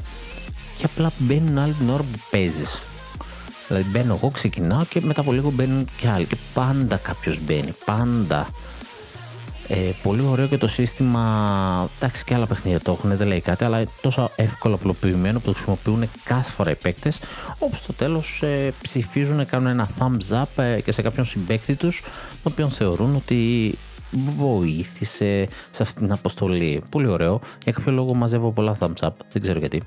Και 0.78 0.86
απλά 0.86 1.12
μπαίνουν 1.18 1.58
άλλη 1.58 1.74
την 1.74 1.90
ώρα 1.90 2.04
που 2.04 2.20
παίζεις. 2.32 2.82
Δηλαδή 3.68 3.90
μπαίνω 3.90 4.14
εγώ, 4.14 4.30
ξεκινάω 4.30 4.86
και 4.90 5.02
μετά 5.02 5.22
από 5.22 5.32
λίγο 5.32 5.52
μπαίνουν 5.52 5.88
και 5.98 6.10
άλλοι. 6.10 6.26
Και 6.26 6.38
πάντα 6.54 6.98
κάποιος 6.98 7.40
μπαίνει. 7.46 7.74
Πάντα. 7.86 8.48
Ε, 9.70 9.92
πολύ 10.04 10.22
ωραίο 10.22 10.48
και 10.48 10.58
το 10.58 10.68
σύστημα. 10.68 11.90
Εντάξει, 11.96 12.24
και 12.24 12.34
άλλα 12.34 12.46
παιχνίδια 12.46 12.80
το 12.80 12.92
έχουν, 12.92 13.18
δεν 13.18 13.28
λέει 13.28 13.42
κάτι, 13.42 13.64
αλλά 13.64 13.84
τόσο 14.02 14.32
εύκολο 14.36 14.76
απλοποιημένο 14.76 15.40
που 15.40 15.46
το 15.46 15.52
χρησιμοποιούν 15.52 16.10
κάθε 16.24 16.52
φορά 16.52 16.72
οι 16.72 16.76
παίκτες. 16.76 17.20
Όπω 17.60 17.76
στο 17.76 17.94
τέλος 17.94 18.42
ε, 18.44 18.74
ψηφίζουν, 18.82 19.46
κάνουν 19.46 19.68
ένα 19.68 19.90
thumbs 20.00 20.44
up 20.44 20.64
ε, 20.64 20.82
και 20.82 20.92
σε 20.92 21.02
κάποιον 21.02 21.26
συμπέκτη 21.26 21.76
τους, 21.76 22.02
τον 22.44 22.52
οποίο 22.52 22.70
θεωρούν 22.70 23.16
ότι 23.16 23.74
βοήθησε 24.12 25.48
σε 25.72 25.84
αυτή 25.84 26.00
την 26.00 26.12
αποστολή. 26.12 26.84
Πολύ 26.92 27.08
ωραίο. 27.08 27.40
Για 27.64 27.72
κάποιο 27.72 27.92
λόγο 27.92 28.14
μαζεύω 28.14 28.52
πολλά 28.52 28.78
thumbs 28.80 29.08
up, 29.08 29.12
δεν 29.32 29.42
ξέρω 29.42 29.60
γιατί 29.60 29.82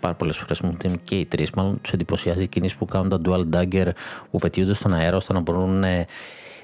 πάρα 0.00 0.14
πολλές 0.14 0.36
φορές 0.36 0.60
μου 0.60 0.76
δίνουν 0.78 1.00
και 1.04 1.14
οι 1.14 1.26
τρεις. 1.26 1.50
Μάλλον 1.50 1.80
τους 1.80 1.92
εντυπωσιάζει 1.92 2.42
οι 2.42 2.46
κινήσει 2.46 2.78
που 2.78 2.84
κάνουν 2.84 3.08
τα 3.08 3.20
dual 3.24 3.56
dagger 3.56 3.90
που 4.30 4.38
πετύχονται 4.38 4.74
στον 4.74 4.94
αέρα 4.94 5.16
ώστε 5.16 5.32
να 5.32 5.40
μπορούν 5.40 5.84
ε, 5.84 6.06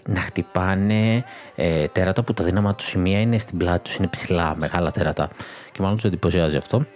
να 0.08 0.20
χτυπάνε 0.20 1.24
ε, 1.54 1.86
τέρατα 1.86 2.22
που 2.22 2.34
τα 2.34 2.44
δύναμα 2.44 2.74
του 2.74 2.84
σημεία 2.84 3.20
είναι 3.20 3.38
στην 3.38 3.58
πλάτη 3.58 3.82
τους, 3.82 3.96
είναι 3.96 4.06
ψηλά, 4.06 4.56
μεγάλα 4.58 4.90
τέρατα. 4.90 5.30
Και 5.72 5.82
μάλλον 5.82 5.96
τους 5.96 6.04
εντυπωσιάζει 6.04 6.56
αυτό. 6.56 6.86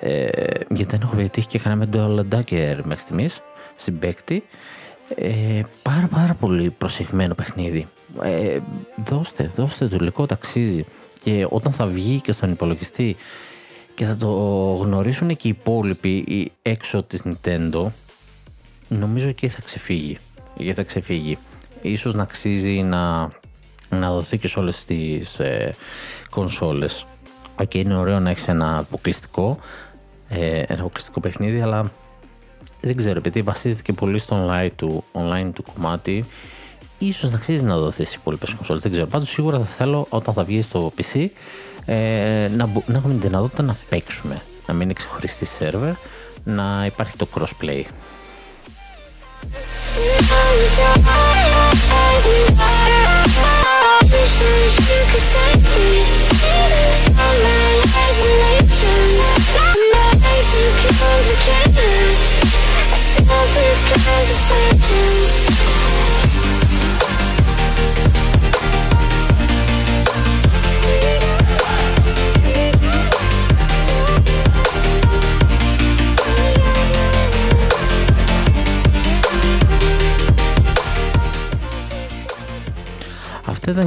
Ε, 0.00 0.28
γιατί 0.68 0.90
δεν 0.90 1.00
έχω 1.02 1.16
πετύχει 1.16 1.46
και 1.46 1.58
κανένα 1.58 1.86
dual 1.92 2.34
dagger 2.34 2.80
μέχρι 2.82 2.98
στιγμής 2.98 3.42
συμπέκτη. 3.74 4.44
Ε, 5.14 5.62
πάρα 5.82 6.06
πάρα 6.06 6.34
πολύ 6.34 6.70
προσεγμένο 6.70 7.34
παιχνίδι. 7.34 7.88
Ε, 8.22 8.58
δώστε, 8.96 9.50
δώστε 9.54 9.86
το 9.86 9.96
υλικό, 10.00 10.26
ταξίζει. 10.26 10.84
Και 11.22 11.46
όταν 11.48 11.72
θα 11.72 11.86
βγει 11.86 12.20
και 12.20 12.32
στον 12.32 12.50
υπολογιστή 12.50 13.16
και 13.94 14.04
θα 14.04 14.16
το 14.16 14.28
γνωρίσουν 14.82 15.36
και 15.36 15.48
οι 15.48 15.56
υπόλοιποι 15.58 16.52
έξω 16.62 17.02
της 17.02 17.22
Nintendo 17.24 17.86
νομίζω 18.88 19.28
εκεί 19.28 19.48
θα 19.48 19.60
ξεφύγει 19.62 20.18
εκεί 20.58 20.72
θα 20.72 20.82
ξεφύγει 20.82 21.38
ίσως 21.82 22.14
να 22.14 22.22
αξίζει 22.22 22.82
να, 22.82 23.28
να 23.90 24.10
δοθεί 24.10 24.38
και 24.38 24.48
σε 24.48 24.58
όλες 24.58 24.84
τις 24.84 25.38
ε, 25.38 25.74
κονσόλες. 26.30 27.06
Και 27.68 27.78
είναι 27.78 27.94
ωραίο 27.94 28.20
να 28.20 28.30
έχεις 28.30 28.48
ένα 28.48 28.78
αποκλειστικό 28.78 29.58
ε, 30.28 30.62
ένα 30.66 30.80
αποκλειστικό 30.80 31.20
παιχνίδι 31.20 31.60
αλλά 31.60 31.92
δεν 32.80 32.96
ξέρω 32.96 33.18
επειδή 33.18 33.42
βασίζεται 33.42 33.82
και 33.82 33.92
πολύ 33.92 34.18
στο 34.18 34.46
online 34.46 34.70
του, 34.76 35.04
online 35.12 35.50
του 35.54 35.64
κομμάτι 35.74 36.24
ίσως 36.98 37.30
να 37.30 37.36
αξίζει 37.36 37.64
να 37.64 37.78
δοθεί 37.78 38.04
στις 38.04 38.14
υπόλοιπες 38.14 38.54
κονσόλες. 38.54 38.82
Δεν 38.82 38.92
ξέρω. 38.92 39.06
Πάντως 39.06 39.28
σίγουρα 39.28 39.58
θα 39.58 39.64
θέλω 39.64 40.06
όταν 40.08 40.34
θα 40.34 40.44
βγει 40.44 40.62
στο 40.62 40.92
PC 40.96 41.26
ε, 41.84 42.48
να, 42.56 42.68
να 42.86 42.96
έχουμε 42.96 43.12
την 43.12 43.20
δυνατότητα 43.20 43.62
να 43.62 43.76
παίξουμε, 43.88 44.42
να 44.66 44.74
μην 44.74 44.82
είναι 44.82 44.92
ξεχωριστή 44.92 45.44
σερβερ, 45.44 45.92
να 46.44 46.84
υπάρχει 46.86 47.16
το 47.16 47.28
crossplay. 47.34 47.82
Αυτά 49.42 50.36
ήταν 50.66 51.00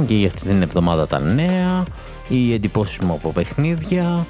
και 0.06 0.14
για 0.14 0.26
αυτή 0.26 0.48
την 0.48 0.62
εβδομάδα 0.62 1.06
τα 1.06 1.18
νέα, 1.18 1.84
οι 2.28 2.52
εντυπώσεις 2.52 2.98
μου 2.98 3.12
από 3.12 3.32
παιχνίδια 3.32 4.26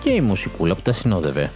και 0.00 0.10
η 0.10 0.20
μουσικούλα 0.20 0.74
που 0.74 0.82
τα 0.82 0.92
συνόδευε. 0.92 1.50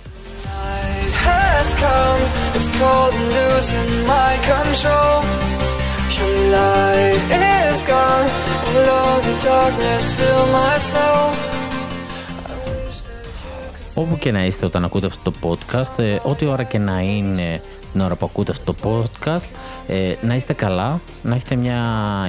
Όπου 13.94 14.16
και 14.18 14.32
να 14.32 14.44
είστε 14.44 14.66
όταν 14.66 14.84
ακούτε 14.84 15.06
αυτό 15.06 15.30
το 15.30 15.38
podcast, 15.42 15.98
ε, 15.98 16.16
ό,τι 16.22 16.46
ώρα 16.46 16.62
και 16.62 16.78
να 16.78 17.00
είναι 17.00 17.60
την 17.92 18.00
ώρα 18.00 18.16
που 18.16 18.26
ακούτε 18.30 18.50
αυτό 18.50 18.74
το 18.74 18.76
podcast. 18.90 19.48
Ε, 19.86 20.14
να 20.22 20.34
είστε 20.34 20.52
καλά, 20.52 21.00
να 21.22 21.34
έχετε 21.34 21.54
μια 21.54 21.80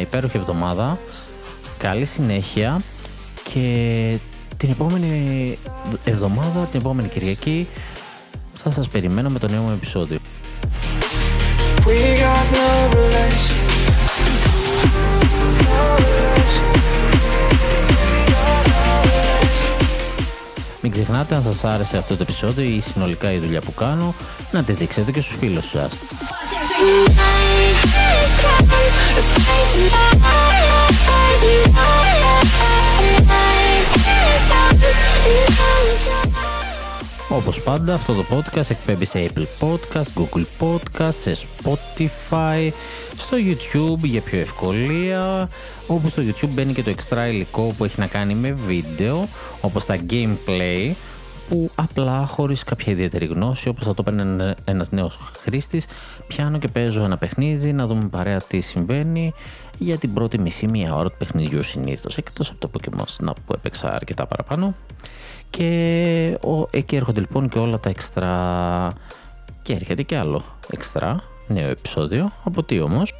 υπέροχη 0.01 0.38
εβδομάδα, 0.38 0.97
καλή 1.86 2.05
συνέχεια 2.05 2.81
και 3.53 4.17
την 4.57 4.69
επόμενη 4.69 5.57
εβδομάδα, 6.03 6.67
την 6.71 6.79
επόμενη 6.79 7.07
Κυριακή 7.07 7.67
θα 8.53 8.69
σας 8.69 8.88
περιμένω 8.88 9.29
με 9.29 9.39
το 9.39 9.47
νέο 9.47 9.61
μου 9.61 9.71
επεισόδιο. 9.71 10.19
Μην 20.88 20.93
ξεχνάτε 20.93 21.36
αν 21.36 21.41
σας 21.41 21.63
άρεσε 21.63 21.97
αυτό 21.97 22.15
το 22.15 22.21
επεισόδιο 22.21 22.63
ή 22.63 22.81
συνολικά 22.81 23.31
η 23.31 23.38
δουλειά 23.38 23.61
που 23.61 23.73
κάνω 23.73 24.15
να 24.51 24.63
τη 24.63 24.73
δείξετε 24.73 25.11
και 25.11 25.21
στους 25.21 25.38
φίλους 25.38 25.69
σας. 25.69 25.91
Όπως 37.36 37.61
πάντα 37.61 37.93
αυτό 37.93 38.13
το 38.13 38.25
podcast 38.31 38.69
εκπέμπει 38.69 39.05
σε 39.05 39.29
Apple 39.29 39.45
Podcast, 39.59 40.21
Google 40.21 40.45
Podcast, 40.59 41.13
σε 41.13 41.36
Spotify, 41.36 42.71
στο 43.17 43.38
YouTube 43.38 44.03
για 44.03 44.21
πιο 44.21 44.39
ευκολία, 44.39 45.49
όπου 45.88 46.09
στο 46.09 46.23
YouTube 46.25 46.49
μπαίνει 46.49 46.73
και 46.73 46.83
το 46.83 46.93
extra 46.97 47.27
υλικό 47.29 47.73
που 47.77 47.86
έχει 47.86 47.99
να 47.99 48.07
κάνει 48.07 48.36
με 48.36 48.51
βίντεο, 48.51 49.27
όπως 49.61 49.86
τα 49.86 49.97
gameplay, 50.09 50.91
που 51.49 51.71
απλά 51.75 52.25
χωρίς 52.25 52.63
κάποια 52.63 52.93
ιδιαίτερη 52.93 53.25
γνώση, 53.25 53.69
όπως 53.69 53.86
θα 53.86 53.93
το 53.93 54.03
παίρνει 54.03 54.53
ένας 54.65 54.91
νέος 54.91 55.17
χρήστης, 55.41 55.86
πιάνω 56.27 56.57
και 56.57 56.67
παίζω 56.67 57.03
ένα 57.03 57.17
παιχνίδι, 57.17 57.73
να 57.73 57.88
δούμε 57.88 58.07
παρέα 58.07 58.41
τι 58.41 58.59
συμβαίνει 58.59 59.33
για 59.77 59.97
την 59.97 60.13
πρώτη 60.13 60.39
μισή 60.39 60.67
μία 60.67 60.95
ώρα 60.95 61.09
του 61.09 61.17
παιχνιδιού 61.17 61.63
συνήθως, 61.63 62.17
εκτός 62.17 62.49
από 62.49 62.59
το 62.59 62.69
Pokemon 62.73 63.05
Snap 63.17 63.36
που 63.45 63.53
έπαιξα 63.53 63.93
αρκετά 63.93 64.25
παραπάνω. 64.25 64.75
Και 65.50 66.38
ο, 66.41 66.66
εκεί 66.72 66.96
έρχονται 66.96 67.20
λοιπόν 67.20 67.50
και 67.50 67.60
όλα 67.60 67.80
τα 67.80 67.89
εξτρά 67.89 68.93
και 69.62 69.74
έρχεται 69.74 70.04
και 70.04 70.18
άλλο 70.18 70.41
εξτρά, 70.70 71.24
νέο 71.48 71.70
επεισόδιο. 71.70 72.32
Από 72.43 72.64
τι 72.64 72.80
όμως; 72.80 73.14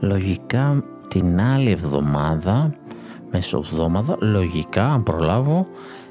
Λογικά 0.00 0.84
την 1.08 1.40
άλλη 1.40 1.70
εβδομάδα, 1.70 2.74
μεσοβδόμαδα, 3.30 4.16
λογικά 4.20 4.92
αν 4.92 5.02
προλάβω, 5.02 5.66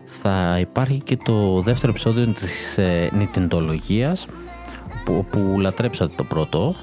θα 0.06 0.58
υπάρχει 0.60 1.02
και 1.04 1.18
το 1.18 1.62
δεύτερο 1.62 1.92
επεισόδιο 1.92 2.28
της 2.28 2.78
ε, 2.78 3.12
που, 5.10 5.26
που 5.30 5.60
λατρέψατε 5.60 6.14
το 6.16 6.24
πρώτο, 6.24 6.76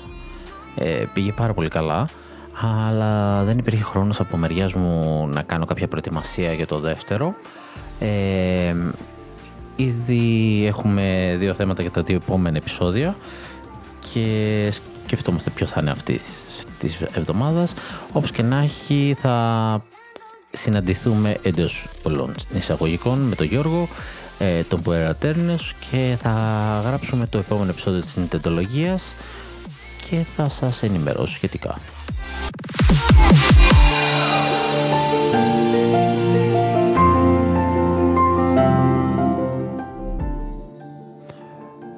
ε, 0.74 1.04
πήγε 1.14 1.32
πάρα 1.32 1.54
πολύ 1.54 1.68
καλά, 1.68 2.08
αλλά 2.86 3.42
δεν 3.44 3.58
υπήρχε 3.58 3.82
χρόνος 3.82 4.20
από 4.20 4.36
μεριάς 4.36 4.74
μου 4.74 5.26
να 5.32 5.42
κάνω 5.42 5.64
κάποια 5.64 5.88
προετοιμασία 5.88 6.52
για 6.52 6.66
το 6.66 6.78
δεύτερο. 6.78 7.34
Ε, 7.98 8.74
ήδη 9.76 10.64
έχουμε 10.66 11.36
δύο 11.38 11.54
θέματα 11.54 11.82
για 11.82 11.90
τα 11.90 12.02
δύο 12.02 12.16
επόμενα 12.16 12.56
επεισόδια 12.56 13.16
και 14.12 14.72
σκεφτόμαστε 15.04 15.50
ποιο 15.50 15.66
θα 15.66 15.80
είναι 15.80 15.90
αυτή 15.90 16.20
της 16.78 17.00
εβδομάδας. 17.00 17.74
Όπως 18.12 18.30
και 18.30 18.42
να 18.42 18.58
έχει 18.58 19.16
θα 19.18 19.84
συναντηθούμε 20.52 21.36
εντός 21.42 21.86
πολλών 22.02 22.34
εισαγωγικών 22.56 23.18
με 23.20 23.34
τον 23.34 23.46
Γιώργο, 23.46 23.88
ε, 24.38 24.62
τον 24.62 24.82
Τέρνες 25.18 25.74
και 25.90 26.16
θα 26.20 26.32
γράψουμε 26.86 27.26
το 27.26 27.38
επόμενο 27.38 27.70
επεισόδιο 27.70 28.00
της 28.00 28.10
συνθετολογίας 28.10 29.14
και 30.10 30.16
θα 30.36 30.48
σας 30.48 30.82
ενημερώσω 30.82 31.34
σχετικά. 31.34 31.78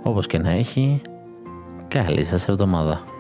Όπως 0.03 0.27
και 0.27 0.39
να 0.39 0.51
έχει, 0.51 1.01
καλή 1.89 2.25
σας 2.25 2.49
εβδομάδα. 2.49 3.18